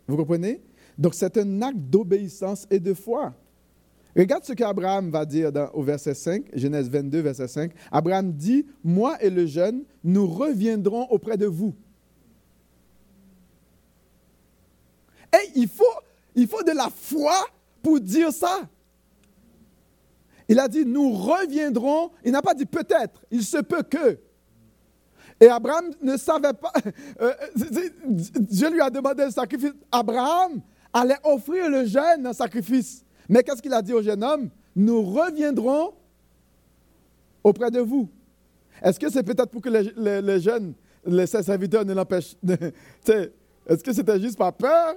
Vous 0.07 0.16
comprenez? 0.16 0.62
Donc 0.96 1.14
c'est 1.14 1.37
un 1.38 1.62
acte 1.62 1.79
d'obéissance 1.79 2.66
et 2.70 2.79
de 2.81 2.94
foi. 2.94 3.35
Regarde 4.16 4.44
ce 4.44 4.53
qu'Abraham 4.53 5.11
va 5.11 5.25
dire 5.25 5.53
au 5.73 5.83
verset 5.83 6.14
5, 6.14 6.44
Genèse 6.55 6.90
22, 6.90 7.20
verset 7.20 7.49
5. 7.49 7.73
Abraham 7.92 8.33
dit, 8.33 8.66
moi 8.83 9.16
et 9.23 9.31
le 9.31 9.46
jeune, 9.46 9.85
nous 10.03 10.27
reviendrons 10.27 11.07
auprès 11.11 11.37
de 11.37 11.46
vous. 11.46 11.75
Et 15.33 15.51
il 15.55 15.68
faut, 15.68 15.85
il 16.35 16.49
faut 16.49 16.62
de 16.62 16.73
la 16.73 16.88
foi 16.90 17.46
pour 17.83 18.01
dire 18.01 18.33
ça. 18.33 18.68
Il 20.49 20.59
a 20.59 20.66
dit, 20.66 20.85
nous 20.85 21.12
reviendrons. 21.12 22.11
Il 22.25 22.33
n'a 22.33 22.42
pas 22.42 22.55
dit 22.55 22.66
peut-être, 22.66 23.23
il 23.31 23.44
se 23.44 23.59
peut 23.59 23.85
que. 23.85 24.18
Et 25.40 25.46
Abraham 25.46 25.90
ne 26.03 26.16
savait 26.16 26.53
pas. 26.53 26.73
Euh, 27.20 27.33
Dieu 28.07 28.70
lui 28.70 28.81
a 28.81 28.90
demandé 28.90 29.25
le 29.25 29.31
sacrifice. 29.31 29.73
Abraham 29.92 30.61
allait 30.92 31.18
offrir 31.23 31.68
le 31.68 31.85
jeune 31.85 32.27
en 32.27 32.33
sacrifice. 32.33 33.05
Mais 33.31 33.45
qu'est-ce 33.45 33.62
qu'il 33.62 33.73
a 33.73 33.81
dit 33.81 33.93
au 33.93 34.03
jeune 34.03 34.25
homme? 34.25 34.51
Nous 34.75 35.03
reviendrons 35.03 35.95
auprès 37.45 37.71
de 37.71 37.79
vous. 37.79 38.11
Est-ce 38.83 38.99
que 38.99 39.09
c'est 39.09 39.23
peut-être 39.23 39.51
pour 39.51 39.62
que 39.62 39.69
les, 39.69 40.40
jeunes, 40.40 40.75
les 41.07 41.27
serviteurs 41.27 41.85
ne 41.85 41.95
l'empêchent 41.95 42.35
Est-ce 43.07 43.85
que 43.85 43.93
c'était 43.93 44.21
juste 44.21 44.37
par 44.37 44.53
peur? 44.53 44.97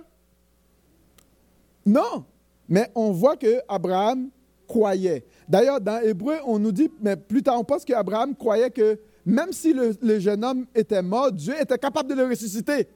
Non. 1.85 2.25
Mais 2.67 2.89
on 2.95 3.11
voit 3.11 3.37
que 3.37 3.61
Abraham 3.67 4.29
croyait. 4.67 5.23
D'ailleurs, 5.47 5.79
dans 5.79 6.01
Hébreu, 6.01 6.37
on 6.47 6.57
nous 6.57 6.71
dit, 6.71 6.89
mais 7.01 7.15
plus 7.15 7.43
tard, 7.43 7.59
on 7.59 7.63
pense 7.63 7.85
qu'Abraham 7.85 8.35
croyait 8.35 8.71
que 8.71 8.99
même 9.27 9.53
si 9.53 9.73
le, 9.73 10.19
jeune 10.19 10.43
homme 10.43 10.65
était 10.73 11.03
mort, 11.03 11.31
Dieu 11.31 11.53
était 11.61 11.77
capable 11.77 12.09
de 12.09 12.15
le 12.15 12.25
ressusciter. 12.25 12.87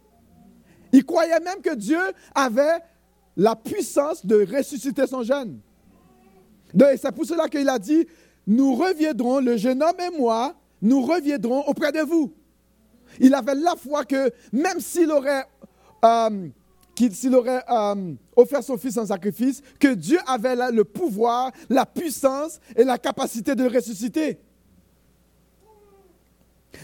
Il 0.92 1.06
croyait 1.06 1.40
même 1.42 1.62
que 1.62 1.76
Dieu 1.76 2.00
avait 2.34 2.80
la 3.38 3.56
puissance 3.56 4.26
de 4.26 4.46
ressusciter 4.52 5.06
son 5.06 5.22
jeune. 5.22 5.60
C'est 6.98 7.12
pour 7.12 7.26
cela 7.26 7.48
qu'il 7.48 7.70
a 7.70 7.80
dit, 7.80 8.06
nous 8.48 8.76
reviendrons, 8.76 9.40
le 9.40 9.56
jeune 9.56 9.82
homme 9.82 10.00
et 10.00 10.18
moi, 10.18 10.56
nous 10.82 11.02
reviendrons 11.02 11.62
auprès 11.68 11.92
de 11.92 12.00
vous. 12.00 12.34
Il 13.20 13.34
avait 13.34 13.56
la 13.56 13.76
foi 13.76 14.04
que 14.04 14.32
même 14.52 14.80
s'il 14.80 15.12
aurait, 15.12 15.46
euh, 16.04 16.50
euh, 17.00 18.14
offert 18.36 18.64
son 18.64 18.78
fils 18.78 18.98
en 18.98 19.06
sacrifice, 19.06 19.62
que 19.80 19.94
Dieu 19.94 20.20
avait 20.26 20.56
le 20.72 20.84
pouvoir, 20.84 21.52
la 21.70 21.86
puissance 21.86 22.60
et 22.76 22.84
la 22.84 22.98
capacité 22.98 23.56
de 23.56 23.66
ressusciter. 23.66 24.40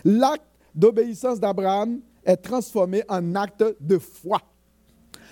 L'acte 0.06 0.46
d'obéissance 0.74 1.39
d'Abraham 1.39 2.00
est 2.24 2.38
transformé 2.38 3.04
en 3.10 3.36
acte 3.36 3.63
de 3.80 3.98
foi. 3.98 4.39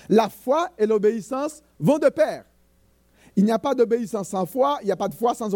La 0.10 0.30
foi 0.30 0.70
et 0.78 0.86
l'obéissance 0.86 1.62
vont 1.80 2.00
de 2.00 2.10
pair. 2.10 2.46
Il 3.36 3.46
n'y 3.46 3.52
a 3.52 3.60
pas 3.60 3.74
d'obéissance 3.74 4.30
sans 4.30 4.46
foi, 4.46 4.80
il 4.82 4.86
n'y 4.86 4.92
a 4.92 4.98
pas 4.98 5.08
de 5.08 5.16
foi 5.16 5.34
sans 5.34 5.54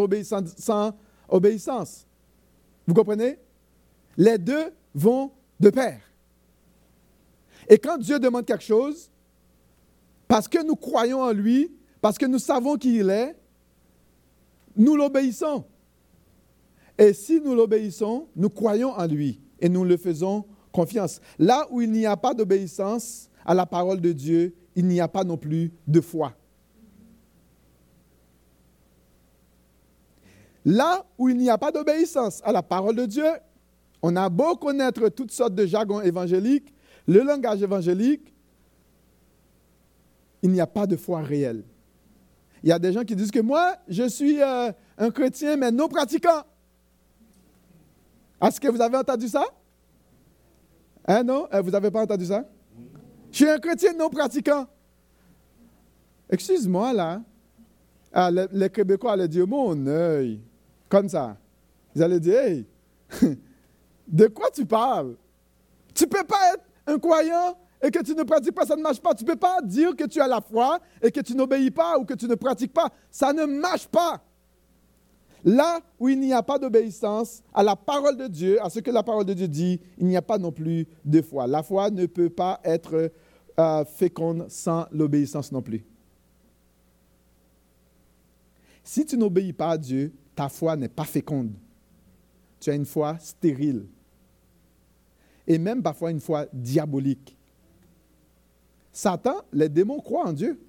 obéissance. 1.28 2.06
Vous 2.86 2.94
comprenez? 2.94 3.38
Les 4.16 4.38
deux 4.38 4.72
vont 4.94 5.30
de 5.60 5.70
pair. 5.70 6.00
Et 7.68 7.78
quand 7.78 7.98
Dieu 7.98 8.18
demande 8.18 8.46
quelque 8.46 8.64
chose, 8.64 9.10
parce 10.28 10.48
que 10.48 10.64
nous 10.64 10.76
croyons 10.76 11.20
en 11.20 11.32
lui, 11.32 11.70
parce 12.00 12.16
que 12.18 12.26
nous 12.26 12.38
savons 12.38 12.76
qui 12.76 12.96
il 12.96 13.10
est, 13.10 13.36
nous 14.76 14.96
l'obéissons. 14.96 15.64
Et 16.98 17.12
si 17.12 17.40
nous 17.40 17.54
l'obéissons, 17.54 18.28
nous 18.36 18.48
croyons 18.48 18.90
en 18.90 19.06
lui 19.06 19.40
et 19.60 19.68
nous 19.68 19.84
le 19.84 19.96
faisons 19.96 20.44
confiance. 20.72 21.20
Là 21.38 21.66
où 21.70 21.80
il 21.80 21.90
n'y 21.90 22.06
a 22.06 22.16
pas 22.16 22.34
d'obéissance, 22.34 23.28
à 23.46 23.54
la 23.54 23.64
parole 23.64 24.00
de 24.00 24.12
Dieu, 24.12 24.54
il 24.74 24.86
n'y 24.86 25.00
a 25.00 25.08
pas 25.08 25.24
non 25.24 25.38
plus 25.38 25.72
de 25.86 26.00
foi. 26.00 26.34
Là 30.64 31.06
où 31.16 31.28
il 31.28 31.36
n'y 31.36 31.48
a 31.48 31.56
pas 31.56 31.70
d'obéissance 31.70 32.42
à 32.44 32.50
la 32.50 32.62
parole 32.62 32.96
de 32.96 33.06
Dieu, 33.06 33.30
on 34.02 34.16
a 34.16 34.28
beau 34.28 34.56
connaître 34.56 35.08
toutes 35.08 35.30
sortes 35.30 35.54
de 35.54 35.64
jargons 35.64 36.00
évangéliques, 36.02 36.74
le 37.06 37.20
langage 37.20 37.62
évangélique, 37.62 38.34
il 40.42 40.50
n'y 40.50 40.60
a 40.60 40.66
pas 40.66 40.88
de 40.88 40.96
foi 40.96 41.22
réelle. 41.22 41.62
Il 42.64 42.68
y 42.68 42.72
a 42.72 42.80
des 42.80 42.92
gens 42.92 43.04
qui 43.04 43.14
disent 43.14 43.30
que 43.30 43.40
moi, 43.40 43.76
je 43.86 44.08
suis 44.08 44.42
euh, 44.42 44.72
un 44.98 45.10
chrétien, 45.10 45.56
mais 45.56 45.70
non 45.70 45.86
pratiquant. 45.86 46.42
Est-ce 48.42 48.60
que 48.60 48.68
vous 48.68 48.80
avez 48.80 48.96
entendu 48.96 49.28
ça? 49.28 49.44
Hein, 51.06 51.22
non? 51.22 51.46
Euh, 51.54 51.60
vous 51.62 51.70
n'avez 51.70 51.92
pas 51.92 52.02
entendu 52.02 52.26
ça? 52.26 52.44
Je 53.36 53.44
suis 53.44 53.50
un 53.50 53.58
chrétien 53.58 53.92
non 53.92 54.08
pratiquant. 54.08 54.66
Excuse-moi, 56.30 56.94
là. 56.94 57.20
Ah, 58.10 58.30
les, 58.30 58.70
Québécois 58.70 59.12
allaient 59.12 59.28
dire 59.28 59.46
mon 59.46 59.86
œil. 59.86 60.40
Comme 60.88 61.06
ça. 61.06 61.36
Ils 61.94 62.02
allaient 62.02 62.18
dire 62.18 62.40
Hey, 62.40 62.66
de 64.08 64.26
quoi 64.28 64.50
tu 64.50 64.64
parles? 64.64 65.16
Tu 65.92 66.04
ne 66.04 66.08
peux 66.08 66.24
pas 66.24 66.54
être 66.54 66.64
un 66.86 66.98
croyant 66.98 67.58
et 67.82 67.90
que 67.90 68.02
tu 68.02 68.14
ne 68.14 68.22
pratiques 68.22 68.54
pas, 68.54 68.64
ça 68.64 68.74
ne 68.74 68.80
marche 68.80 69.02
pas. 69.02 69.12
Tu 69.12 69.22
ne 69.22 69.28
peux 69.28 69.36
pas 69.36 69.60
dire 69.60 69.94
que 69.94 70.04
tu 70.04 70.18
as 70.18 70.28
la 70.28 70.40
foi 70.40 70.80
et 71.02 71.10
que 71.10 71.20
tu 71.20 71.34
n'obéis 71.34 71.70
pas 71.70 71.98
ou 71.98 72.06
que 72.06 72.14
tu 72.14 72.26
ne 72.26 72.36
pratiques 72.36 72.72
pas. 72.72 72.88
Ça 73.10 73.34
ne 73.34 73.44
marche 73.44 73.86
pas. 73.86 74.22
Là 75.44 75.80
où 76.00 76.08
il 76.08 76.18
n'y 76.18 76.32
a 76.32 76.42
pas 76.42 76.58
d'obéissance 76.58 77.42
à 77.52 77.62
la 77.62 77.76
parole 77.76 78.16
de 78.16 78.28
Dieu, 78.28 78.64
à 78.64 78.70
ce 78.70 78.80
que 78.80 78.90
la 78.90 79.02
parole 79.02 79.26
de 79.26 79.34
Dieu 79.34 79.46
dit, 79.46 79.78
il 79.98 80.06
n'y 80.06 80.16
a 80.16 80.22
pas 80.22 80.38
non 80.38 80.52
plus 80.52 80.88
de 81.04 81.20
foi. 81.20 81.46
La 81.46 81.62
foi 81.62 81.90
ne 81.90 82.06
peut 82.06 82.30
pas 82.30 82.60
être 82.64 83.12
euh, 83.58 83.84
féconde 83.84 84.46
sans 84.48 84.86
l'obéissance 84.90 85.50
non 85.52 85.62
plus. 85.62 85.84
Si 88.82 89.04
tu 89.04 89.16
n'obéis 89.16 89.52
pas 89.52 89.70
à 89.70 89.78
Dieu, 89.78 90.12
ta 90.34 90.48
foi 90.48 90.76
n'est 90.76 90.88
pas 90.88 91.04
féconde. 91.04 91.52
Tu 92.60 92.70
as 92.70 92.74
une 92.74 92.84
foi 92.84 93.18
stérile. 93.18 93.86
Et 95.46 95.58
même 95.58 95.82
parfois 95.82 96.10
une 96.10 96.20
foi 96.20 96.46
diabolique. 96.52 97.36
Satan, 98.92 99.42
les 99.52 99.68
démons 99.68 100.00
croient 100.00 100.28
en 100.28 100.32
Dieu. 100.32 100.60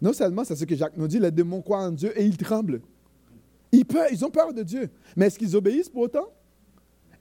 Non 0.00 0.12
seulement, 0.12 0.44
c'est 0.44 0.56
ce 0.56 0.64
que 0.64 0.76
Jacques 0.76 0.96
nous 0.96 1.08
dit, 1.08 1.18
les 1.18 1.30
démons 1.30 1.62
croient 1.62 1.84
en 1.84 1.92
Dieu 1.92 2.18
et 2.18 2.24
ils 2.24 2.36
tremblent. 2.36 2.82
Ils, 3.72 3.84
ils 4.12 4.24
ont 4.24 4.30
peur 4.30 4.52
de 4.52 4.62
Dieu. 4.62 4.90
Mais 5.16 5.26
est-ce 5.26 5.38
qu'ils 5.38 5.56
obéissent 5.56 5.88
pour 5.88 6.02
autant? 6.02 6.28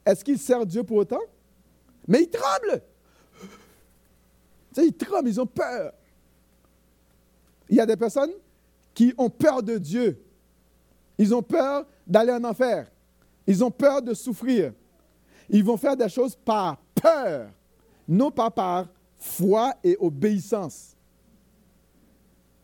Est-ce 0.05 0.23
qu'ils 0.23 0.37
servent 0.37 0.65
Dieu 0.65 0.83
pour 0.83 0.97
autant? 0.97 1.21
Mais 2.07 2.23
ils 2.23 2.29
tremblent. 2.29 2.81
Ils 4.77 4.93
tremblent, 4.93 5.29
ils 5.29 5.39
ont 5.39 5.45
peur. 5.45 5.93
Il 7.69 7.77
y 7.77 7.79
a 7.79 7.85
des 7.85 7.95
personnes 7.95 8.31
qui 8.93 9.13
ont 9.17 9.29
peur 9.29 9.63
de 9.63 9.77
Dieu. 9.77 10.21
Ils 11.17 11.33
ont 11.33 11.41
peur 11.41 11.85
d'aller 12.05 12.31
en 12.31 12.43
enfer. 12.43 12.91
Ils 13.47 13.63
ont 13.63 13.71
peur 13.71 14.01
de 14.01 14.13
souffrir. 14.13 14.73
Ils 15.49 15.63
vont 15.63 15.77
faire 15.77 15.95
des 15.95 16.09
choses 16.09 16.35
par 16.35 16.77
peur, 16.95 17.49
non 18.07 18.31
pas 18.31 18.49
par 18.49 18.87
foi 19.17 19.73
et 19.83 19.95
obéissance. 19.99 20.95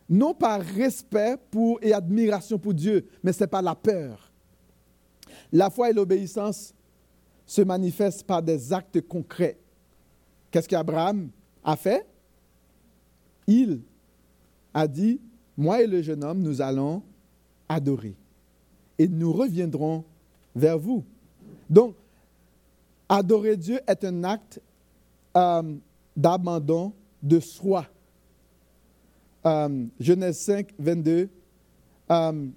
Non 0.09 0.33
par 0.33 0.59
respect 0.59 1.37
pour, 1.49 1.79
et 1.81 1.93
admiration 1.93 2.57
pour 2.59 2.73
Dieu, 2.73 3.07
mais 3.23 3.31
c'est 3.31 3.47
par 3.47 3.61
la 3.61 3.75
peur. 3.75 4.31
La 5.51 5.69
foi 5.69 5.89
et 5.89 5.93
l'obéissance 5.93 6.73
se 7.45 7.61
manifestent 7.61 8.23
par 8.23 8.41
des 8.41 8.73
actes 8.73 9.01
concrets. 9.07 9.57
Qu'est-ce 10.49 10.67
qu'Abraham 10.67 11.29
a 11.63 11.75
fait 11.75 12.05
Il 13.47 13.81
a 14.73 14.87
dit, 14.87 15.19
moi 15.57 15.81
et 15.81 15.87
le 15.87 16.01
jeune 16.01 16.23
homme, 16.23 16.39
nous 16.41 16.61
allons 16.61 17.03
adorer. 17.67 18.15
Et 18.97 19.07
nous 19.07 19.31
reviendrons 19.31 20.03
vers 20.55 20.77
vous. 20.77 21.03
Donc, 21.69 21.95
adorer 23.09 23.57
Dieu 23.57 23.79
est 23.87 24.03
un 24.03 24.23
acte 24.23 24.61
euh, 25.35 25.75
d'abandon 26.15 26.93
de 27.21 27.39
soi. 27.39 27.85
Euh, 29.45 29.85
Genèse 29.99 30.39
5, 30.39 30.73
22. 30.77 31.29
Euh, 32.11 32.47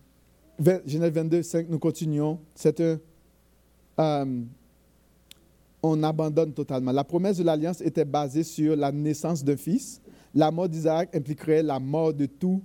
Genèse 0.87 1.13
22, 1.13 1.43
5, 1.43 1.69
nous 1.69 1.79
continuons. 1.79 2.41
C'est 2.55 2.83
un. 3.99 4.45
On 5.87 6.03
abandonne 6.03 6.55
totalement. 6.55 6.93
La 6.93 7.05
promesse 7.05 7.37
de 7.37 7.45
l'alliance 7.45 7.83
était 7.83 8.07
basée 8.07 8.43
sur 8.43 8.75
la 8.75 8.91
naissance 8.91 9.45
d'un 9.45 9.59
fils. 9.59 10.01
La 10.35 10.51
mort 10.51 10.67
d'Isaac 10.67 11.15
impliquerait 11.15 11.63
la 11.63 11.79
mort 11.79 12.15
de 12.15 12.25
tout 12.25 12.63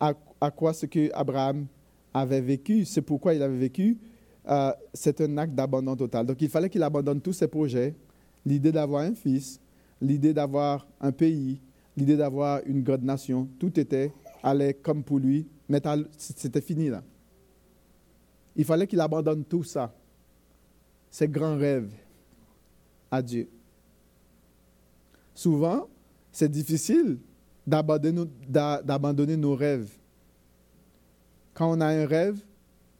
à, 0.00 0.12
à 0.40 0.50
quoi 0.50 0.72
ce 0.72 0.86
que 0.86 1.08
Abraham 1.14 1.66
avait 2.12 2.40
vécu. 2.40 2.84
C'est 2.84 3.00
pourquoi 3.00 3.34
il 3.34 3.42
avait 3.44 3.56
vécu. 3.56 3.96
Euh, 4.48 4.72
c'est 4.92 5.20
un 5.20 5.38
acte 5.38 5.54
d'abandon 5.54 5.94
total. 5.94 6.26
Donc 6.26 6.42
il 6.42 6.48
fallait 6.48 6.68
qu'il 6.68 6.82
abandonne 6.82 7.20
tous 7.20 7.32
ses 7.32 7.46
projets, 7.46 7.94
l'idée 8.44 8.72
d'avoir 8.72 9.02
un 9.02 9.14
fils, 9.14 9.60
l'idée 10.00 10.34
d'avoir 10.34 10.84
un 11.00 11.12
pays, 11.12 11.60
l'idée 11.96 12.16
d'avoir 12.16 12.60
une 12.66 12.82
grande 12.82 13.04
nation. 13.04 13.48
Tout 13.60 13.78
était 13.78 14.10
allait 14.42 14.74
comme 14.74 15.04
pour 15.04 15.20
lui, 15.20 15.46
mais 15.68 15.80
c'était 16.18 16.60
fini 16.60 16.88
là. 16.88 17.04
Il 18.56 18.64
fallait 18.64 18.88
qu'il 18.88 19.00
abandonne 19.00 19.44
tout 19.44 19.62
ça, 19.62 19.94
ses 21.08 21.28
grands 21.28 21.56
rêves, 21.56 21.92
à 23.12 23.22
Dieu. 23.22 23.48
Souvent, 25.34 25.88
c'est 26.32 26.50
difficile 26.50 27.18
d'abandonner 27.66 29.36
nos 29.36 29.54
rêves. 29.54 29.90
Quand 31.54 31.70
on 31.70 31.80
a 31.80 31.86
un 31.86 32.06
rêve, 32.06 32.40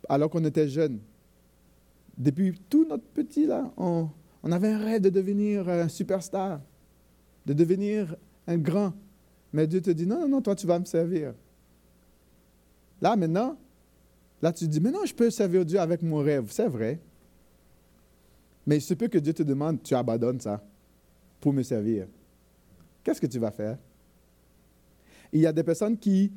alors 0.08 0.30
qu'on 0.30 0.44
était 0.44 0.68
jeune, 0.68 1.00
depuis 2.16 2.52
tout 2.68 2.84
notre 2.84 3.04
petit, 3.04 3.46
là, 3.46 3.72
on, 3.78 4.10
avait 4.44 4.68
un 4.68 4.78
rêve 4.78 5.00
de 5.00 5.08
devenir 5.08 5.68
un 5.68 5.88
superstar, 5.88 6.60
de 7.46 7.54
devenir 7.54 8.14
un 8.46 8.58
grand. 8.58 8.92
Mais 9.52 9.66
Dieu 9.66 9.80
te 9.80 9.90
dit, 9.90 10.06
non, 10.06 10.20
non, 10.20 10.28
non, 10.28 10.42
toi, 10.42 10.54
tu 10.54 10.66
vas 10.66 10.78
me 10.78 10.84
servir. 10.84 11.32
Là, 13.00 13.16
maintenant, 13.16 13.56
là, 14.42 14.52
tu 14.52 14.68
dis, 14.68 14.80
mais 14.80 14.90
non, 14.90 15.04
je 15.06 15.14
peux 15.14 15.30
servir 15.30 15.64
Dieu 15.64 15.80
avec 15.80 16.02
mon 16.02 16.18
rêve. 16.18 16.48
C'est 16.50 16.68
vrai. 16.68 17.00
Mais 18.66 18.76
il 18.76 18.80
se 18.80 18.94
peut 18.94 19.08
que 19.08 19.18
Dieu 19.18 19.32
te 19.32 19.42
demande, 19.42 19.82
tu 19.82 19.94
abandonnes 19.94 20.40
ça 20.40 20.62
pour 21.40 21.52
me 21.52 21.62
servir. 21.62 22.06
Qu'est-ce 23.02 23.20
que 23.20 23.26
tu 23.26 23.38
vas 23.38 23.50
faire? 23.50 23.78
Il 25.32 25.40
y 25.40 25.46
a 25.46 25.52
des 25.52 25.62
personnes 25.62 25.96
qui, 25.96 26.30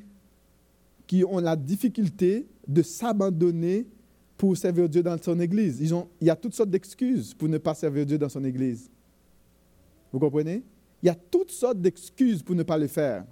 qui 1.06 1.24
ont 1.24 1.40
la 1.40 1.56
difficulté 1.56 2.48
de 2.68 2.82
s'abandonner 2.82 3.86
pour 4.38 4.58
servir 4.58 4.90
Dieu 4.90 5.04
dans 5.04 5.22
son 5.22 5.40
Église. 5.40 5.80
Ils 5.80 5.94
ont, 5.94 6.08
il 6.20 6.28
y 6.28 6.30
a 6.30 6.36
toutes 6.36 6.54
sortes 6.54 6.70
d'excuses 6.70 7.34
pour 7.34 7.48
ne 7.48 7.58
pas 7.58 7.74
servir 7.74 8.06
Dieu 8.06 8.18
dans 8.18 8.30
son 8.30 8.44
Église. 8.44 8.90
Vous 10.12 10.20
comprenez? 10.20 10.64
Il 11.04 11.06
y 11.06 11.10
a 11.10 11.16
toutes 11.16 11.52
sortes 11.52 11.80
d'excuses 11.80 12.42
pour 12.42 12.56
ne 12.56 12.64
pas 12.64 12.78
le 12.78 12.88
faire. 12.88 13.26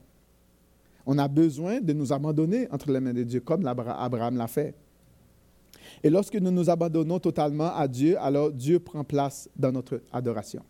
On 1.05 1.17
a 1.17 1.27
besoin 1.27 1.81
de 1.81 1.91
nous 1.93 2.13
abandonner 2.13 2.69
entre 2.71 2.91
les 2.91 2.99
mains 2.99 3.13
de 3.13 3.23
Dieu, 3.23 3.39
comme 3.39 3.65
Abraham 3.65 4.37
l'a 4.37 4.47
fait. 4.47 4.75
Et 6.03 6.09
lorsque 6.09 6.35
nous 6.35 6.51
nous 6.51 6.69
abandonnons 6.69 7.17
totalement 7.19 7.73
à 7.73 7.87
Dieu, 7.87 8.19
alors 8.19 8.51
Dieu 8.51 8.79
prend 8.79 9.05
place 9.05 9.49
dans 9.55 9.71
notre 9.71 10.01
adoration. 10.11 10.61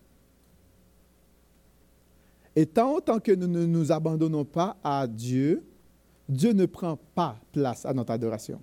Et 2.56 2.68
tant 2.68 3.00
que 3.02 3.32
nous 3.32 3.48
ne 3.48 3.66
nous 3.66 3.92
abandonnons 3.92 4.46
pas 4.46 4.78
à 4.84 5.08
Dieu, 5.08 5.64
Dieu 6.30 6.54
ne 6.54 6.68
prend 6.68 7.00
pas 7.16 7.40
place 7.52 7.84
à 7.84 7.94
notre 7.94 8.12
adoration. 8.12 8.62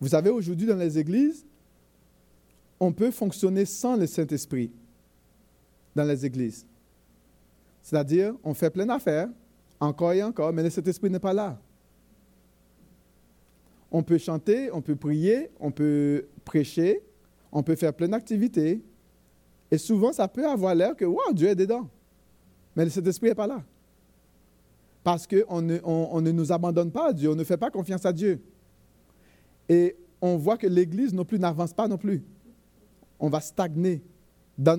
Vous 0.00 0.08
savez, 0.08 0.30
aujourd'hui, 0.30 0.66
dans 0.66 0.76
les 0.76 0.98
églises, 0.98 1.46
on 2.80 2.92
peut 2.92 3.12
fonctionner 3.12 3.64
sans 3.64 3.96
le 3.96 4.06
Saint-Esprit 4.06 4.72
dans 5.94 6.04
les 6.04 6.26
églises. 6.26 6.66
C'est-à-dire, 7.82 8.34
on 8.42 8.54
fait 8.54 8.70
plein 8.70 8.86
d'affaires, 8.86 9.28
encore 9.78 10.12
et 10.12 10.22
encore, 10.22 10.52
mais 10.52 10.64
le 10.64 10.70
Saint-Esprit 10.70 11.10
n'est 11.10 11.18
pas 11.20 11.32
là. 11.32 11.58
On 13.90 14.02
peut 14.02 14.18
chanter, 14.18 14.70
on 14.72 14.82
peut 14.82 14.96
prier, 14.96 15.50
on 15.60 15.70
peut 15.70 16.26
prêcher, 16.44 17.02
on 17.50 17.62
peut 17.62 17.76
faire 17.76 17.94
plein 17.94 18.08
d'activités. 18.08 18.82
Et 19.70 19.78
souvent, 19.78 20.12
ça 20.12 20.28
peut 20.28 20.46
avoir 20.46 20.74
l'air 20.74 20.94
que, 20.94 21.04
Dieu 21.32 21.48
est 21.48 21.54
dedans. 21.54 21.88
Mais 22.76 22.84
le 22.84 22.90
Saint-Esprit 22.90 23.28
n'est 23.28 23.34
pas 23.34 23.46
là. 23.46 23.62
Parce 25.02 25.26
qu'on 25.26 25.62
ne, 25.62 25.78
on 25.84 26.20
ne 26.20 26.30
nous 26.30 26.52
abandonne 26.52 26.90
pas 26.90 27.08
à 27.08 27.12
Dieu, 27.12 27.30
on 27.30 27.34
ne 27.34 27.44
fait 27.44 27.56
pas 27.56 27.70
confiance 27.70 28.04
à 28.04 28.12
Dieu. 28.12 28.42
Et 29.68 29.96
on 30.20 30.36
voit 30.36 30.56
que 30.56 30.66
l'Église 30.66 31.12
non 31.12 31.24
plus 31.24 31.38
n'avance 31.38 31.72
pas 31.72 31.88
non 31.88 31.98
plus. 31.98 32.22
On 33.20 33.28
va 33.28 33.40
stagner. 33.40 34.02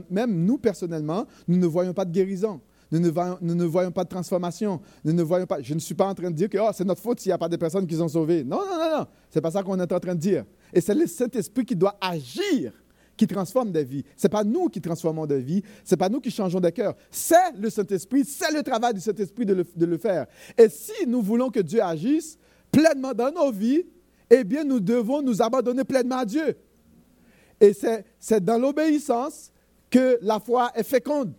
même 0.10 0.46
nous, 0.46 0.58
personnellement, 0.58 1.26
nous 1.48 1.58
ne 1.58 1.66
voyons 1.66 1.94
pas 1.94 2.06
de 2.06 2.12
guérison. 2.12 2.62
Nous 2.92 3.00
ne, 3.00 3.66
voyons, 3.66 3.92
pas 3.92 4.04
de 4.04 4.10
transformation. 4.10 4.82
Je 5.06 5.74
ne 5.74 5.80
suis 5.80 5.94
pas 5.94 6.08
en 6.08 6.16
train 6.16 6.32
de 6.32 6.36
dire 6.36 6.50
que 6.50 6.58
oh, 6.58 6.72
c'est 6.74 6.86
notre 6.86 7.02
faute 7.02 7.20
s'il 7.20 7.30
n'y 7.30 7.34
a 7.34 7.38
pas 7.38 7.50
de 7.50 7.56
personnes 7.56 7.86
qui 7.86 7.96
sont 7.96 8.08
sauvées. 8.08 8.44
Non, 8.44 8.58
non, 8.58 8.78
non, 8.78 8.98
non. 9.00 9.08
C'est 9.30 9.42
pas 9.42 9.52
ça 9.52 9.62
qu'on 9.62 9.80
est 9.80 9.92
en 9.92 10.00
train 10.00 10.16
de 10.16 10.20
dire. 10.20 10.46
Et 10.74 10.82
c'est 10.82 10.96
le 10.96 11.06
Saint-Esprit 11.06 11.66
qui 11.66 11.76
doit 11.76 11.98
agir, 12.02 12.74
qui 13.16 13.28
transforme 13.28 13.72
des 13.72 13.84
vies. 13.84 14.04
Ce 14.18 14.26
n'est 14.26 14.32
pas 14.32 14.44
nous 14.44 14.70
qui 14.70 14.82
transformons 14.82 15.28
des 15.28 15.40
vies. 15.40 15.62
Ce 15.84 15.94
n'est 15.94 15.98
pas 15.98 16.10
nous 16.10 16.20
qui 16.20 16.32
changeons 16.32 16.60
des 16.60 16.72
cœurs. 16.72 16.96
C'est 17.12 17.52
le 17.60 17.70
Saint-Esprit. 17.70 18.26
C'est 18.26 18.52
le 18.52 18.64
travail 18.64 18.96
du 18.96 19.02
Saint-Esprit 19.02 19.46
de 19.46 19.66
de 19.76 19.86
le 19.86 19.98
faire. 19.98 20.26
Et 20.58 20.68
si 20.68 21.06
nous 21.08 21.22
voulons 21.22 21.50
que 21.50 21.60
Dieu 21.60 21.84
agisse 21.84 22.40
pleinement 22.72 23.14
dans 23.14 23.32
nos 23.32 23.52
vies, 23.52 23.84
eh 24.30 24.44
bien, 24.44 24.64
nous 24.64 24.80
devons 24.80 25.22
nous 25.22 25.42
abandonner 25.42 25.84
pleinement 25.84 26.20
à 26.20 26.26
Dieu. 26.26 26.56
Et 27.60 27.74
c'est 28.20 28.44
dans 28.44 28.58
l'obéissance 28.58 29.52
que 29.90 30.20
la 30.22 30.40
foi 30.40 30.72
est 30.76 30.84
féconde. 30.84 31.34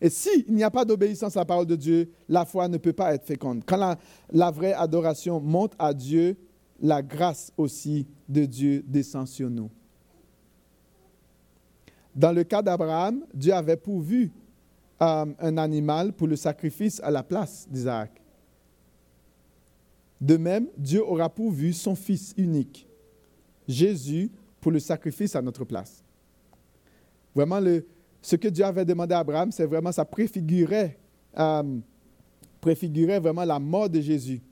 Et 0.00 0.10
s'il 0.10 0.52
n'y 0.52 0.62
a 0.62 0.70
pas 0.70 0.84
d'obéissance 0.84 1.36
à 1.36 1.40
la 1.40 1.44
parole 1.46 1.66
de 1.66 1.76
Dieu, 1.76 2.10
la 2.28 2.44
foi 2.44 2.68
ne 2.68 2.76
peut 2.76 2.92
pas 2.92 3.14
être 3.14 3.24
féconde. 3.24 3.62
Quand 3.64 3.96
la, 4.30 4.50
vraie 4.50 4.74
adoration 4.74 5.40
monte 5.40 5.72
à 5.78 5.94
Dieu, 5.94 6.36
la 6.80 7.02
grâce 7.02 7.50
aussi 7.56 8.06
de 8.28 8.44
Dieu 8.44 8.84
descend 8.86 9.26
sur 9.26 9.48
nous. 9.48 9.70
Dans 12.14 12.32
le 12.32 12.44
cas 12.44 12.62
d'Abraham, 12.62 13.24
Dieu 13.32 13.54
avait 13.54 13.76
pourvu 13.76 14.32
euh, 15.02 15.26
un 15.38 15.56
animal 15.58 16.12
pour 16.12 16.26
le 16.26 16.36
sacrifice 16.36 17.00
à 17.00 17.10
la 17.10 17.22
place 17.22 17.66
d'Isaac. 17.70 18.22
De 20.20 20.36
même, 20.36 20.68
Dieu 20.76 21.02
aura 21.02 21.28
pourvu 21.28 21.72
son 21.72 21.94
Fils 21.94 22.34
unique, 22.36 22.86
Jésus, 23.68 24.30
pour 24.60 24.72
le 24.72 24.78
sacrifice 24.78 25.36
à 25.36 25.42
notre 25.42 25.64
place. 25.64 26.02
Vraiment, 27.34 27.60
le, 27.60 27.86
ce 28.26 28.34
que 28.34 28.48
Dieu 28.48 28.64
avait 28.64 28.84
demandé 28.84 29.14
à 29.14 29.20
Abraham, 29.20 29.52
c'est 29.52 29.66
vraiment, 29.66 29.92
ça 29.92 30.04
préfigurait, 30.04 30.98
euh, 31.38 31.78
vraiment 32.60 33.44
la 33.44 33.60
mort 33.60 33.88
de 33.88 34.00
Jésus. 34.00 34.42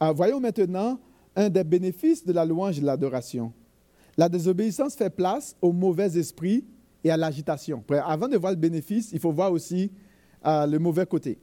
Ah, 0.00 0.12
voyons 0.12 0.40
maintenant 0.40 0.98
un 1.36 1.50
des 1.50 1.62
bénéfices 1.62 2.24
de 2.24 2.32
la 2.32 2.46
louange 2.46 2.78
et 2.78 2.80
de 2.80 2.86
l'adoration. 2.86 3.52
La 4.16 4.30
désobéissance 4.30 4.94
fait 4.94 5.10
place 5.10 5.54
au 5.60 5.72
mauvais 5.72 6.16
esprit 6.16 6.64
et 7.04 7.10
à 7.10 7.18
l'agitation. 7.18 7.84
Avant 8.02 8.28
de 8.28 8.38
voir 8.38 8.52
le 8.52 8.58
bénéfice, 8.58 9.10
il 9.12 9.20
faut 9.20 9.30
voir 9.30 9.52
aussi 9.52 9.92
euh, 10.46 10.64
le 10.66 10.78
mauvais 10.78 11.04
côté. 11.04 11.38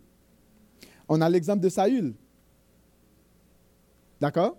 On 1.08 1.22
a 1.22 1.30
l'exemple 1.30 1.62
de 1.62 1.70
Saül. 1.70 2.16
D'accord? 4.20 4.58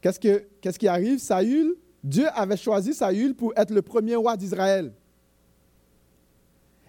Qu'est-ce, 0.00 0.20
que, 0.20 0.44
qu'est-ce 0.60 0.78
qui 0.78 0.86
arrive? 0.86 1.18
Saül, 1.18 1.74
Dieu 2.04 2.28
avait 2.32 2.56
choisi 2.56 2.94
Saül 2.94 3.34
pour 3.34 3.52
être 3.56 3.74
le 3.74 3.82
premier 3.82 4.14
roi 4.14 4.36
d'Israël. 4.36 4.92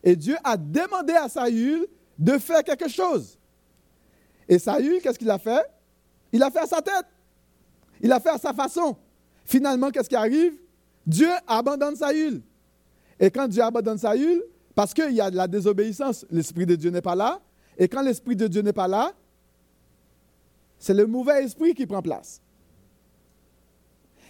Et 0.03 0.15
Dieu 0.15 0.35
a 0.43 0.57
demandé 0.57 1.13
à 1.13 1.29
Saül 1.29 1.87
de 2.17 2.37
faire 2.37 2.63
quelque 2.63 2.89
chose. 2.89 3.39
Et 4.47 4.59
Saül, 4.59 5.01
qu'est-ce 5.01 5.17
qu'il 5.17 5.29
a 5.29 5.39
fait? 5.39 5.65
Il 6.31 6.43
a 6.43 6.51
fait 6.51 6.59
à 6.59 6.67
sa 6.67 6.81
tête. 6.81 7.05
Il 8.01 8.11
a 8.11 8.19
fait 8.19 8.29
à 8.29 8.37
sa 8.37 8.53
façon. 8.53 8.97
Finalement, 9.45 9.89
qu'est-ce 9.91 10.09
qui 10.09 10.15
arrive? 10.15 10.53
Dieu 11.05 11.29
abandonne 11.47 11.95
Saül. 11.95 12.41
Et 13.19 13.31
quand 13.31 13.47
Dieu 13.47 13.63
abandonne 13.63 13.97
Saül, 13.97 14.43
parce 14.75 14.93
qu'il 14.93 15.11
y 15.11 15.21
a 15.21 15.31
de 15.31 15.37
la 15.37 15.47
désobéissance, 15.47 16.25
l'Esprit 16.29 16.65
de 16.65 16.75
Dieu 16.75 16.89
n'est 16.89 17.01
pas 17.01 17.15
là. 17.15 17.41
Et 17.77 17.87
quand 17.87 18.01
l'Esprit 18.01 18.35
de 18.35 18.47
Dieu 18.47 18.61
n'est 18.61 18.73
pas 18.73 18.87
là, 18.87 19.13
c'est 20.77 20.93
le 20.93 21.07
mauvais 21.07 21.45
esprit 21.45 21.73
qui 21.73 21.85
prend 21.85 22.01
place. 22.01 22.41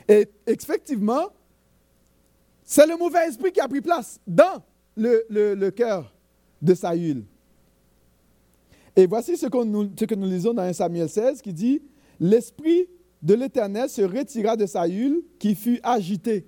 Et 0.07 0.29
effectivement, 0.45 1.29
c'est 2.63 2.85
le 2.85 2.95
mauvais 2.95 3.27
esprit 3.27 3.51
qui 3.51 3.59
a 3.59 3.67
pris 3.67 3.81
place 3.81 4.19
dans 4.27 4.61
le, 4.95 5.69
cœur 5.69 6.13
de 6.61 6.73
Saül. 6.73 7.23
Et 8.95 9.07
voici 9.07 9.37
ce, 9.37 9.47
nous, 9.63 9.89
ce, 9.97 10.05
que 10.05 10.15
nous 10.15 10.27
lisons 10.27 10.53
dans 10.53 10.63
1 10.63 10.73
Samuel 10.73 11.09
16 11.09 11.41
qui 11.41 11.53
dit 11.53 11.81
L'esprit 12.19 12.87
de 13.21 13.33
l'Éternel 13.33 13.89
se 13.89 14.01
retira 14.01 14.55
de 14.55 14.65
Saül 14.65 15.23
qui 15.39 15.55
fut 15.55 15.79
agité. 15.83 16.45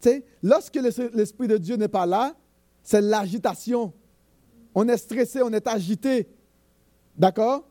Tu 0.00 0.10
sais, 0.10 0.24
lorsque 0.42 0.76
l'esprit 1.14 1.48
de 1.48 1.56
Dieu 1.56 1.76
n'est 1.76 1.88
pas 1.88 2.06
là, 2.06 2.36
c'est 2.82 3.00
l'agitation. 3.00 3.92
On 4.74 4.86
est 4.88 4.96
stressé, 4.96 5.40
on 5.42 5.52
est 5.52 5.66
agité. 5.66 6.28
D'accord? 7.16 7.66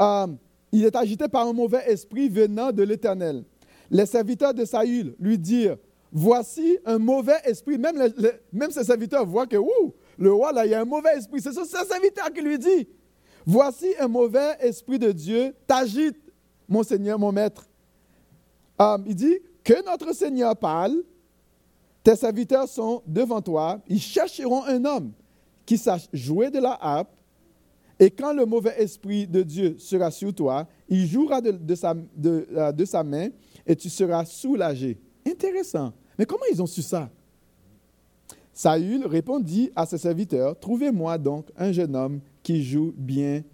Euh, 0.00 0.26
Il 0.72 0.84
est 0.84 0.96
agité 0.96 1.28
par 1.28 1.46
un 1.46 1.52
mauvais 1.52 1.84
esprit 1.86 2.28
venant 2.28 2.72
de 2.72 2.82
l'Éternel. 2.82 3.44
Les 3.90 4.06
serviteurs 4.06 4.52
de 4.52 4.64
Saül 4.64 5.14
lui 5.18 5.38
dirent 5.38 5.76
Voici 6.10 6.78
un 6.84 6.98
mauvais 6.98 7.40
esprit. 7.44 7.78
Même, 7.78 8.70
ses 8.70 8.84
serviteurs 8.84 9.26
voient 9.26 9.46
que 9.46 9.56
le 10.16 10.32
roi, 10.32 10.52
là, 10.52 10.64
il 10.64 10.70
y 10.70 10.74
a 10.74 10.80
un 10.80 10.84
mauvais 10.84 11.16
esprit. 11.16 11.40
C'est 11.40 11.52
ses 11.52 11.64
serviteurs 11.64 12.32
qui 12.32 12.40
lui 12.40 12.58
dit 12.58 12.88
Voici 13.46 13.86
un 13.98 14.08
mauvais 14.08 14.56
esprit 14.60 14.98
de 14.98 15.12
Dieu 15.12 15.54
t'agite, 15.66 16.16
mon 16.68 16.82
Seigneur, 16.82 17.18
mon 17.18 17.32
Maître. 17.32 17.66
Euh, 18.80 18.98
il 19.06 19.14
dit 19.14 19.38
Que 19.64 19.84
notre 19.84 20.14
Seigneur 20.14 20.56
parle, 20.56 21.02
tes 22.02 22.16
serviteurs 22.16 22.68
sont 22.68 23.02
devant 23.06 23.40
toi, 23.40 23.80
ils 23.86 24.00
chercheront 24.00 24.64
un 24.64 24.84
homme 24.84 25.12
qui 25.66 25.76
sache 25.76 26.08
jouer 26.12 26.50
de 26.50 26.58
la 26.58 26.78
harpe, 26.80 27.10
et 28.00 28.10
quand 28.10 28.32
le 28.32 28.46
mauvais 28.46 28.74
esprit 28.78 29.26
de 29.26 29.42
Dieu 29.42 29.76
sera 29.78 30.10
sur 30.10 30.32
toi, 30.32 30.66
il 30.88 31.06
jouera 31.06 31.40
de, 31.40 31.74
sa, 31.74 31.94
euh, 32.24 32.72
de 32.72 32.84
sa 32.84 33.02
main, 33.02 33.28
et 33.66 33.74
tu 33.74 33.90
seras 33.90 34.24
soulagé. 34.24 34.98
Intéressant. 35.28 35.92
Mais 36.18 36.26
comment 36.26 36.44
ils 36.50 36.62
ont 36.62 36.66
su 36.66 36.82
ça? 36.82 37.10
Saül 38.52 39.06
répondit 39.06 39.70
à 39.76 39.86
ses 39.86 39.98
serviteurs, 39.98 40.58
Trouvez-moi 40.58 41.16
donc 41.18 41.50
un 41.56 41.70
jeune 41.70 41.94
homme 41.94 42.20
qui 42.42 42.64
joue 42.64 42.92
bien 42.96 43.44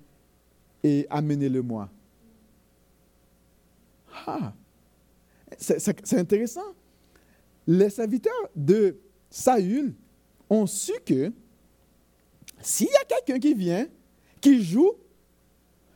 et 0.82 1.06
amenez-le-moi. 1.10 1.90
Ah, 4.26 4.52
c'est 5.58 6.14
intéressant. 6.14 6.74
Les 7.66 7.90
serviteurs 7.90 8.32
de 8.54 8.96
Saül 9.28 9.94
ont 10.48 10.66
su 10.66 10.92
que 11.04 11.32
s'il 12.60 12.86
y 12.86 12.96
a 12.96 13.04
quelqu'un 13.04 13.38
qui 13.38 13.54
vient, 13.54 13.86
qui 14.40 14.62
joue, 14.62 14.92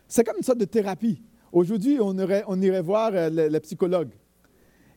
c'est 0.06 0.24
comme 0.24 0.36
une 0.36 0.42
sorte 0.42 0.58
de 0.58 0.64
thérapie. 0.64 1.22
Aujourd'hui, 1.52 1.98
on, 2.00 2.14
irait 2.60 2.82
voir 2.82 3.12
euh, 3.14 3.30
les 3.48 3.60
psychologues. 3.60 4.12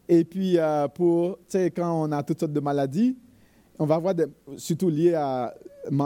Et 0.07 0.23
puis, 0.23 0.57
euh, 0.57 0.87
pour, 0.87 1.39
quand 1.53 2.03
on 2.03 2.11
a 2.11 2.23
toutes 2.23 2.39
sortes 2.39 2.53
de 2.53 2.59
maladies, 2.59 3.15
on 3.79 3.85
va 3.85 3.97
voir, 3.97 4.13
surtout 4.57 4.89
liées 4.89 5.19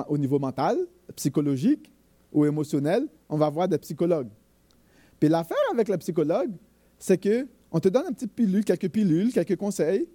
au 0.08 0.17
niveau 0.17 0.39
mental, 0.39 0.77
psychologique 1.15 1.91
ou 2.31 2.45
émotionnel, 2.45 3.08
on 3.29 3.38
va 3.38 3.49
voir 3.49 3.67
des 3.67 3.77
psychologues. 3.77 4.29
Puis 5.19 5.29
l'affaire 5.29 5.58
avec 5.73 5.88
les 5.88 5.97
psychologues, 5.97 6.51
c'est 6.99 7.17
qu'on 7.21 7.79
te 7.79 7.89
donne 7.89 8.08
un 8.08 8.12
petit 8.12 8.27
pilule, 8.27 8.63
quelques 8.63 8.89
pilules, 8.89 9.31
quelques 9.31 9.58
conseils, 9.58 10.08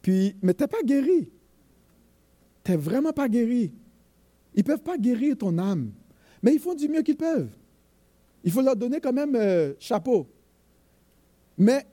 puis, 0.00 0.36
mais 0.42 0.52
tu 0.52 0.64
n'es 0.64 0.68
pas 0.68 0.82
guéri. 0.82 1.30
Tu 2.64 2.70
n'es 2.70 2.76
vraiment 2.76 3.12
pas 3.12 3.28
guéri. 3.28 3.72
Ils 4.54 4.58
ne 4.58 4.64
peuvent 4.64 4.82
pas 4.82 4.98
guérir 4.98 5.38
ton 5.38 5.56
âme, 5.58 5.92
mais 6.42 6.54
ils 6.54 6.60
font 6.60 6.74
du 6.74 6.88
mieux 6.88 7.02
qu'ils 7.02 7.16
peuvent. 7.16 7.50
Il 8.44 8.50
faut 8.50 8.60
leur 8.60 8.76
donner 8.76 9.00
quand 9.00 9.12
même 9.12 9.36
euh, 9.36 9.74
chapeau. 9.78 10.26
Mais 11.56 11.86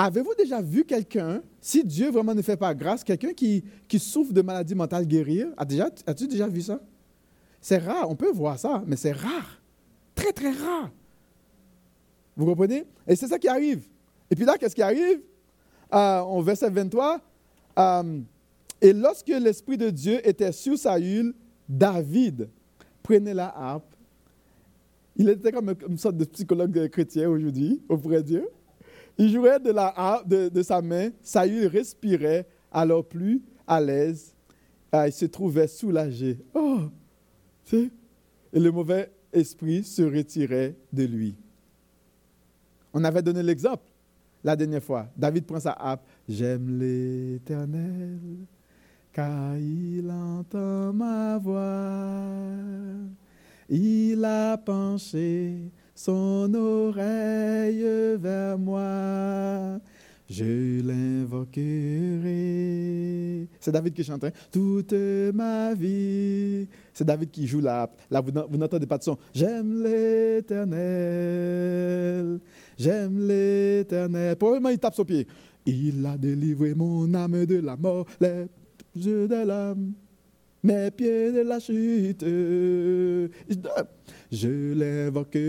Avez-vous 0.00 0.32
déjà 0.38 0.62
vu 0.62 0.84
quelqu'un, 0.84 1.42
si 1.60 1.82
Dieu 1.82 2.12
vraiment 2.12 2.32
ne 2.32 2.40
fait 2.40 2.56
pas 2.56 2.72
grâce, 2.72 3.02
quelqu'un 3.02 3.32
qui, 3.32 3.64
qui 3.88 3.98
souffre 3.98 4.32
de 4.32 4.42
maladie 4.42 4.76
mentale 4.76 5.04
guérir? 5.04 5.48
As-tu 5.56 5.74
déjà, 5.74 5.90
as 6.06 6.14
déjà 6.14 6.46
vu 6.46 6.62
ça? 6.62 6.80
C'est 7.60 7.78
rare, 7.78 8.08
on 8.08 8.14
peut 8.14 8.30
voir 8.30 8.56
ça, 8.60 8.84
mais 8.86 8.94
c'est 8.94 9.10
rare. 9.10 9.60
Très, 10.14 10.32
très 10.32 10.52
rare. 10.52 10.92
Vous 12.36 12.46
comprenez? 12.46 12.84
Et 13.08 13.16
c'est 13.16 13.26
ça 13.26 13.40
qui 13.40 13.48
arrive. 13.48 13.88
Et 14.30 14.36
puis 14.36 14.44
là, 14.44 14.56
qu'est-ce 14.56 14.76
qui 14.76 14.82
arrive? 14.82 15.20
Euh, 15.92 16.20
au 16.20 16.42
verset 16.42 16.70
23, 16.70 17.20
euh, 17.80 18.20
et 18.80 18.92
lorsque 18.92 19.28
l'Esprit 19.28 19.78
de 19.78 19.90
Dieu 19.90 20.20
était 20.26 20.52
sur 20.52 20.78
Saül, 20.78 21.34
David 21.68 22.48
prenait 23.02 23.34
la 23.34 23.48
harpe. 23.48 23.96
Il 25.16 25.28
était 25.28 25.50
comme 25.50 25.74
une 25.88 25.98
sorte 25.98 26.16
de 26.16 26.24
psychologue 26.24 26.88
chrétien 26.88 27.28
aujourd'hui, 27.28 27.82
auprès 27.88 28.18
de 28.18 28.26
Dieu. 28.26 28.48
Il 29.18 29.30
jouait 29.30 29.58
de, 29.58 29.72
la, 29.72 30.22
de, 30.24 30.62
sa 30.62 30.80
main, 30.80 31.10
Saül 31.22 31.66
respirait 31.66 32.46
alors 32.70 33.04
plus 33.04 33.42
à 33.66 33.80
l'aise, 33.80 34.32
ah, 34.92 35.08
il 35.08 35.12
se 35.12 35.26
trouvait 35.26 35.66
soulagé. 35.66 36.38
Oh, 36.54 36.82
et 37.72 37.90
le 38.60 38.70
mauvais 38.70 39.10
esprit 39.32 39.84
se 39.84 40.02
retirait 40.02 40.74
de 40.92 41.04
lui. 41.04 41.36
On 42.94 43.04
avait 43.04 43.22
donné 43.22 43.42
l'exemple 43.42 43.84
la 44.42 44.56
dernière 44.56 44.82
fois. 44.82 45.08
David 45.16 45.44
prend 45.44 45.60
sa 45.60 45.72
harpe. 45.72 46.02
J'aime 46.28 46.78
l'Éternel, 46.78 48.18
car 49.12 49.56
il 49.56 50.10
entend 50.10 50.92
ma 50.92 51.38
voix. 51.38 52.22
Il 53.68 54.24
a 54.24 54.56
penché 54.56 55.70
son 55.98 56.54
oreille 56.54 57.84
vers 58.18 58.56
moi. 58.56 59.80
Je 60.30 60.80
l'invoquerai. 60.86 61.58
C'est 63.58 63.72
David 63.72 63.94
qui 63.94 64.04
chante. 64.04 64.22
Hein? 64.22 64.30
Toute 64.52 64.92
ma 65.34 65.74
vie. 65.74 66.68
C'est 66.94 67.04
David 67.04 67.32
qui 67.32 67.48
joue 67.48 67.60
là. 67.60 67.90
Là, 68.10 68.20
vous, 68.20 68.30
n'entendez 68.56 68.86
pas 68.86 68.98
de 68.98 69.02
son. 69.02 69.18
J'aime 69.34 69.82
l'éternel. 69.82 70.78
J'aime 72.78 73.26
l'éternel. 73.26 74.36
Probablement, 74.36 74.68
il 74.68 74.78
tape 74.78 74.94
son 74.94 75.04
pied. 75.04 75.26
Il 75.66 76.06
a 76.06 76.16
délivré 76.16 76.74
mon 76.74 77.12
âme 77.12 77.44
de 77.44 77.56
la 77.58 77.76
mort, 77.76 78.06
les 78.20 78.46
yeux 78.94 79.26
de 79.26 79.44
l'âme, 79.46 79.94
mes 80.62 80.92
pieds 80.92 81.32
de 81.32 81.40
la 81.40 81.58
chute. 81.58 82.24
Je 84.30 84.74
l'invoquerai. 84.74 85.40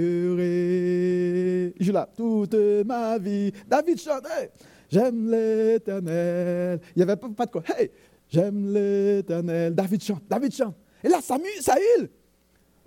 Je 1.79 1.91
là 1.91 2.07
toute 2.15 2.55
ma 2.85 3.17
vie. 3.17 3.51
David 3.67 3.99
chantait. 3.99 4.51
J'aime 4.89 5.29
l'éternel. 5.29 6.79
Il 6.95 6.99
n'y 6.99 7.03
avait 7.03 7.17
pas, 7.17 7.45
de 7.45 7.51
quoi. 7.51 7.61
Hey, 7.67 7.91
j'aime 8.29 8.73
l'éternel. 8.73 9.75
David 9.75 10.01
chante. 10.03 10.23
David 10.29 10.53
chante. 10.53 10.75
Et 11.03 11.09
là, 11.09 11.21
Samuel, 11.21 11.61
Saül. 11.61 12.09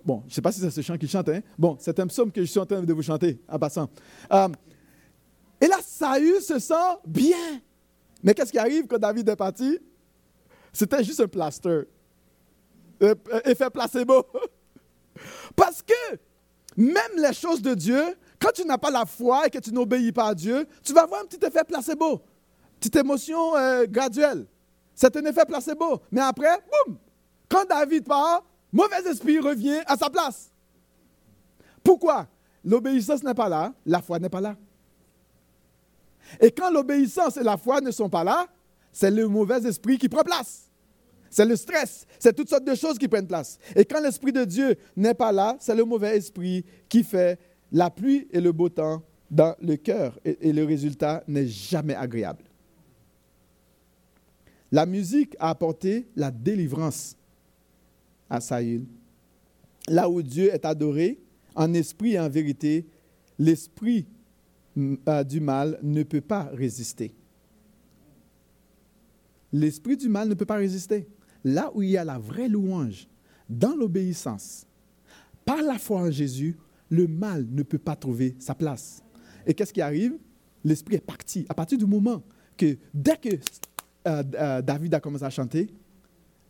Bon, 0.04 0.22
je 0.22 0.30
ne 0.30 0.34
sais 0.34 0.42
pas 0.42 0.50
si 0.50 0.60
c'est 0.60 0.70
ce 0.70 0.80
chant 0.80 0.98
qu'il 0.98 1.08
chante. 1.08 1.28
Hein? 1.28 1.40
Bon, 1.56 1.76
c'est 1.78 1.98
un 2.00 2.06
psaume 2.06 2.32
que 2.32 2.40
je 2.40 2.46
suis 2.46 2.58
en 2.58 2.66
train 2.66 2.82
de 2.82 2.92
vous 2.92 3.02
chanter 3.02 3.38
en 3.48 3.58
passant. 3.58 3.88
Euh, 4.32 4.48
et 5.60 5.68
là, 5.68 5.76
Saül 5.80 6.40
se 6.40 6.58
sent 6.58 6.74
bien. 7.06 7.60
Mais 8.22 8.34
qu'est-ce 8.34 8.50
qui 8.50 8.58
arrive 8.58 8.86
quand 8.86 8.98
David 8.98 9.28
est 9.28 9.36
parti? 9.36 9.78
C'était 10.72 11.04
juste 11.04 11.20
un 11.20 11.28
plaster. 11.28 11.82
Euh, 13.02 13.14
effet 13.44 13.70
placebo. 13.70 14.26
Parce 15.54 15.82
que 15.82 16.18
même 16.76 17.12
les 17.16 17.32
choses 17.32 17.62
de 17.62 17.74
Dieu, 17.74 18.02
quand 18.38 18.52
tu 18.52 18.64
n'as 18.64 18.78
pas 18.78 18.90
la 18.90 19.04
foi 19.04 19.46
et 19.46 19.50
que 19.50 19.58
tu 19.58 19.72
n'obéis 19.72 20.12
pas 20.12 20.28
à 20.28 20.34
Dieu, 20.34 20.66
tu 20.82 20.92
vas 20.92 21.02
avoir 21.02 21.22
un 21.22 21.26
petit 21.26 21.44
effet 21.44 21.64
placebo, 21.64 22.22
petite 22.78 22.96
émotion 22.96 23.56
euh, 23.56 23.84
graduelle. 23.88 24.46
C'est 24.94 25.16
un 25.16 25.24
effet 25.24 25.44
placebo. 25.46 26.00
Mais 26.10 26.20
après, 26.20 26.58
boum, 26.86 26.98
quand 27.48 27.64
David 27.68 28.04
part, 28.04 28.44
mauvais 28.72 29.02
esprit 29.10 29.38
revient 29.38 29.80
à 29.86 29.96
sa 29.96 30.10
place. 30.10 30.50
Pourquoi? 31.82 32.28
l'obéissance 32.64 33.22
n'est 33.22 33.34
pas 33.34 33.48
là, 33.48 33.72
la 33.86 34.00
foi 34.00 34.18
n'est 34.18 34.28
pas 34.28 34.40
là. 34.40 34.56
Et 36.40 36.50
quand 36.50 36.70
l'obéissance 36.70 37.36
et 37.36 37.42
la 37.42 37.56
foi 37.56 37.80
ne 37.80 37.90
sont 37.90 38.08
pas 38.08 38.24
là, 38.24 38.46
c'est 38.92 39.10
le 39.10 39.26
mauvais 39.26 39.66
esprit 39.66 39.98
qui 39.98 40.08
prend 40.08 40.22
place. 40.22 40.70
C'est 41.32 41.46
le 41.46 41.56
stress, 41.56 42.06
c'est 42.18 42.36
toutes 42.36 42.50
sortes 42.50 42.66
de 42.66 42.74
choses 42.74 42.98
qui 42.98 43.08
prennent 43.08 43.26
place. 43.26 43.58
Et 43.74 43.86
quand 43.86 44.02
l'Esprit 44.02 44.32
de 44.32 44.44
Dieu 44.44 44.76
n'est 44.94 45.14
pas 45.14 45.32
là, 45.32 45.56
c'est 45.60 45.74
le 45.74 45.82
mauvais 45.82 46.14
esprit 46.14 46.62
qui 46.90 47.02
fait 47.02 47.40
la 47.72 47.88
pluie 47.88 48.28
et 48.30 48.38
le 48.38 48.52
beau 48.52 48.68
temps 48.68 49.02
dans 49.30 49.56
le 49.62 49.76
cœur. 49.76 50.20
Et, 50.26 50.52
le 50.52 50.62
résultat 50.64 51.24
n'est 51.26 51.46
jamais 51.46 51.94
agréable. 51.94 52.44
La 54.70 54.84
musique 54.84 55.34
a 55.38 55.48
apporté 55.48 56.06
la 56.16 56.30
délivrance 56.30 57.16
à 58.28 58.42
Saül. 58.42 58.84
Là 59.88 60.10
où 60.10 60.20
Dieu 60.20 60.52
est 60.52 60.66
adoré, 60.66 61.18
en 61.54 61.72
esprit 61.72 62.12
et 62.12 62.20
en 62.20 62.28
vérité, 62.28 62.84
l'esprit 63.38 64.04
euh, 64.76 65.24
du 65.24 65.40
mal 65.40 65.78
ne 65.82 66.02
peut 66.02 66.20
pas 66.20 66.50
résister. 66.52 67.14
L'esprit 69.50 69.96
du 69.96 70.10
mal 70.10 70.28
ne 70.28 70.34
peut 70.34 70.44
pas 70.44 70.56
résister. 70.56 71.06
Là 71.44 71.70
où 71.74 71.82
il 71.82 71.90
y 71.90 71.96
a 71.96 72.04
la 72.04 72.18
vraie 72.18 72.48
louange, 72.48 73.08
dans 73.48 73.74
l'obéissance, 73.74 74.66
par 75.44 75.60
la 75.62 75.78
foi 75.78 76.00
en 76.00 76.10
Jésus, 76.10 76.56
le 76.90 77.06
mal 77.06 77.46
ne 77.50 77.62
peut 77.62 77.78
pas 77.78 77.96
trouver 77.96 78.36
sa 78.38 78.54
place. 78.54 79.02
Et 79.46 79.54
qu'est-ce 79.54 79.72
qui 79.72 79.80
arrive? 79.80 80.16
L'esprit 80.64 80.96
est 80.96 81.04
parti. 81.04 81.44
À 81.48 81.54
partir 81.54 81.78
du 81.78 81.86
moment 81.86 82.22
que, 82.56 82.76
dès 82.94 83.16
que 83.16 83.30
euh, 84.06 84.22
euh, 84.34 84.62
David 84.62 84.94
a 84.94 85.00
commencé 85.00 85.24
à 85.24 85.30
chanter, 85.30 85.68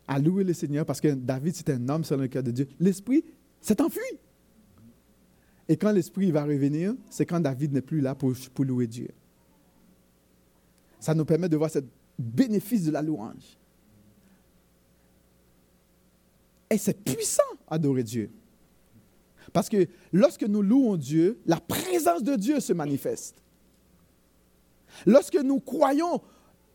à 0.07 0.19
louer 0.19 0.43
le 0.43 0.53
Seigneur, 0.53 0.85
parce 0.85 1.01
que 1.01 1.13
David, 1.13 1.55
c'est 1.55 1.69
un 1.69 1.89
homme 1.89 2.03
selon 2.03 2.21
le 2.21 2.27
cœur 2.27 2.43
de 2.43 2.51
Dieu, 2.51 2.67
l'esprit 2.79 3.23
s'est 3.61 3.81
enfui. 3.81 4.01
Et 5.67 5.77
quand 5.77 5.91
l'esprit 5.91 6.29
va 6.31 6.43
revenir, 6.43 6.93
c'est 7.09 7.25
quand 7.25 7.39
David 7.39 7.73
n'est 7.73 7.81
plus 7.81 8.01
là 8.01 8.13
pour, 8.13 8.33
pour 8.53 8.65
louer 8.65 8.85
Dieu. 8.85 9.07
Ça 10.99 11.13
nous 11.13 11.25
permet 11.25 11.49
de 11.49 11.57
voir 11.57 11.69
ce 11.69 11.79
bénéfice 12.19 12.83
de 12.85 12.91
la 12.91 13.01
louange. 13.01 13.57
Et 16.73 16.77
c'est 16.79 17.03
puissant 17.03 17.43
adorer 17.69 18.01
Dieu. 18.01 18.31
Parce 19.53 19.69
que 19.69 19.87
lorsque 20.11 20.41
nous 20.41 20.63
louons 20.63 20.97
Dieu, 20.97 21.39
la 21.45 21.59
présence 21.59 22.23
de 22.23 22.35
Dieu 22.35 22.59
se 22.59 22.73
manifeste. 22.73 23.35
Lorsque 25.05 25.35
nous 25.35 25.59
croyons 25.59 26.19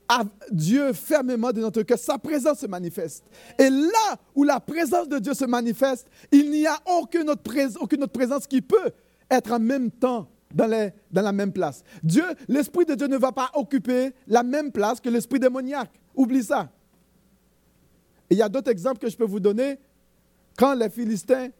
à 0.09 0.23
Dieu 0.53 0.93
fermement 0.93 1.51
de 1.51 1.61
notre 1.61 1.83
cœur, 1.83 1.99
sa 1.99 2.17
présence 2.17 2.61
se 2.61 2.67
manifeste. 2.67 3.25
Et 3.59 3.69
là 3.69 4.17
où 4.37 4.45
la 4.45 4.61
présence 4.61 5.09
de 5.09 5.19
Dieu 5.19 5.35
se 5.35 5.45
manifeste, 5.45 6.07
il 6.31 6.49
n'y 6.53 6.65
a 6.65 6.79
aucune 6.87 7.29
autre, 7.29 7.43
présence 8.13 8.47
qui 8.47 8.63
peut 8.63 8.93
être 9.29 9.51
en 9.51 9.59
même 9.59 9.91
temps 9.91 10.29
dans, 10.55 10.93
dans 11.11 11.23
la 11.23 11.33
même 11.33 11.53
place. 11.53 11.83
Dieu, 12.05 12.25
l'Esprit 12.47 12.87
de 12.87 12.95
Dieu 12.95 13.09
ne 13.09 13.19
va 13.19 13.33
pas 13.33 13.51
occuper 13.55 14.13
la 14.29 14.45
même 14.45 14.71
place 14.71 15.01
que 15.01 15.09
l'Esprit 15.09 15.41
démoniaque. 15.41 15.91
Oublie 16.15 16.45
ça. 16.45 16.71
il 18.31 18.39
y 18.39 18.43
a 18.43 18.49
d'autres 18.49 18.71
exemples 18.71 19.01
que 19.01 19.11
je 19.11 19.17
peux 19.17 19.27
vous 19.27 19.41
donner. 19.41 19.79
Quand 20.59 20.75
les 20.75 20.91
Philistins 20.91 21.51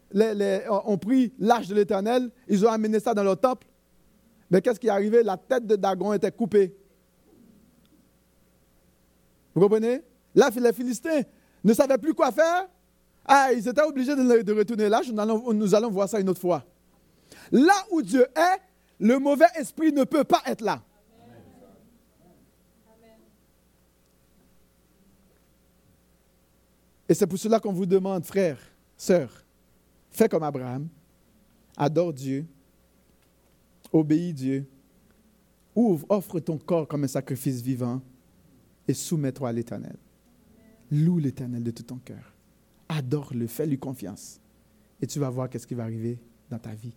ont 0.69 0.97
pris 0.97 1.31
l'âge 1.39 1.69
de 1.69 1.75
l'Éternel, 1.75 2.29
ils 2.49 2.65
ont 2.65 2.69
amené 2.69 2.99
ça 2.99 3.13
dans 3.13 3.23
leur 3.23 3.39
temple. 3.39 3.65
Mais 4.51 4.61
qu'est-ce 4.61 4.77
qui 4.77 4.87
est 4.87 4.91
arrivé? 4.91 5.23
La 5.23 5.37
tête 5.37 5.65
de 5.65 5.77
Dagon 5.77 6.11
était 6.11 6.33
coupée. 6.33 6.75
Vous 9.55 9.61
comprenez? 9.61 10.01
Là, 10.35 10.49
les 10.53 10.73
Philistins 10.73 11.21
ne 11.63 11.73
savaient 11.73 11.97
plus 11.97 12.13
quoi 12.13 12.33
faire. 12.33 12.67
Ah, 13.23 13.53
ils 13.53 13.65
étaient 13.65 13.83
obligés 13.83 14.15
de, 14.17 14.53
retourner 14.53 14.89
là. 14.89 15.01
Nous 15.05 15.53
nous 15.53 15.75
allons 15.75 15.89
voir 15.89 16.09
ça 16.09 16.19
une 16.19 16.27
autre 16.27 16.41
fois. 16.41 16.65
Là 17.53 17.85
où 17.91 18.01
Dieu 18.01 18.27
est, 18.35 18.59
le 18.99 19.17
mauvais 19.17 19.47
esprit 19.55 19.93
ne 19.93 20.03
peut 20.03 20.25
pas 20.25 20.41
être 20.45 20.61
là. 20.61 20.83
Et 27.07 27.13
c'est 27.13 27.27
pour 27.27 27.39
cela 27.39 27.61
qu'on 27.61 27.71
vous 27.71 27.85
demande, 27.85 28.25
frère, 28.25 28.59
sœur, 28.99 29.45
fais 30.11 30.29
comme 30.29 30.43
Abraham, 30.43 30.87
adore 31.77 32.13
Dieu, 32.13 32.45
obéis 33.91 34.33
Dieu, 34.33 34.69
ouvre, 35.73 36.05
offre 36.09 36.39
ton 36.39 36.57
corps 36.57 36.87
comme 36.87 37.05
un 37.05 37.07
sacrifice 37.07 37.61
vivant 37.61 38.01
et 38.87 38.93
soumets-toi 38.93 39.49
à 39.49 39.51
l'Éternel. 39.53 39.97
Loue 40.91 41.19
l'Éternel 41.19 41.63
de 41.63 41.71
tout 41.71 41.83
ton 41.83 41.97
cœur. 41.97 42.33
Adore-le, 42.89 43.47
fais-lui 43.47 43.77
confiance. 43.77 44.41
Et 45.01 45.07
tu 45.07 45.19
vas 45.19 45.29
voir 45.29 45.49
qu'est-ce 45.49 45.67
qui 45.67 45.75
va 45.75 45.83
arriver 45.83 46.19
dans 46.49 46.59
ta 46.59 46.73
vie. 46.73 46.95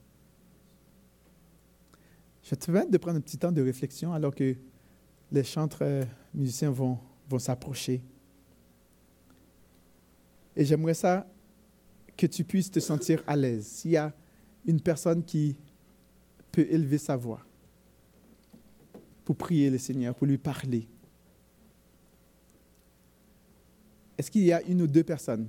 Je 2.43 2.55
te 2.55 2.67
permettre 2.67 2.91
de 2.91 2.99
prendre 2.99 3.19
un 3.19 3.21
petit 3.21 3.39
temps 3.39 3.53
de 3.53 3.63
réflexion 3.63 4.13
alors 4.13 4.35
que 4.35 4.57
les 5.31 5.45
chantres 5.45 5.83
euh, 5.83 6.05
musiciens 6.35 6.71
vont, 6.71 6.99
vont 7.29 7.39
s'approcher. 7.39 8.03
Et 10.57 10.65
j'aimerais 10.65 10.95
ça 10.95 11.27
que 12.23 12.27
tu 12.29 12.45
puisses 12.45 12.71
te 12.71 12.79
sentir 12.79 13.21
à 13.27 13.35
l'aise. 13.35 13.67
S'il 13.67 13.91
y 13.91 13.97
a 13.97 14.13
une 14.65 14.81
personne 14.81 15.25
qui 15.25 15.57
peut 16.53 16.67
élever 16.71 16.99
sa 16.99 17.17
voix 17.17 17.45
pour 19.25 19.35
prier 19.35 19.71
le 19.71 19.79
Seigneur, 19.79 20.15
pour 20.15 20.29
lui 20.29 20.39
parler, 20.39 20.87
Est-ce 24.17 24.31
qu'il 24.31 24.45
y 24.45 24.53
a 24.53 24.63
une 24.63 24.83
ou 24.83 24.87
deux 24.87 25.03
personnes 25.03 25.49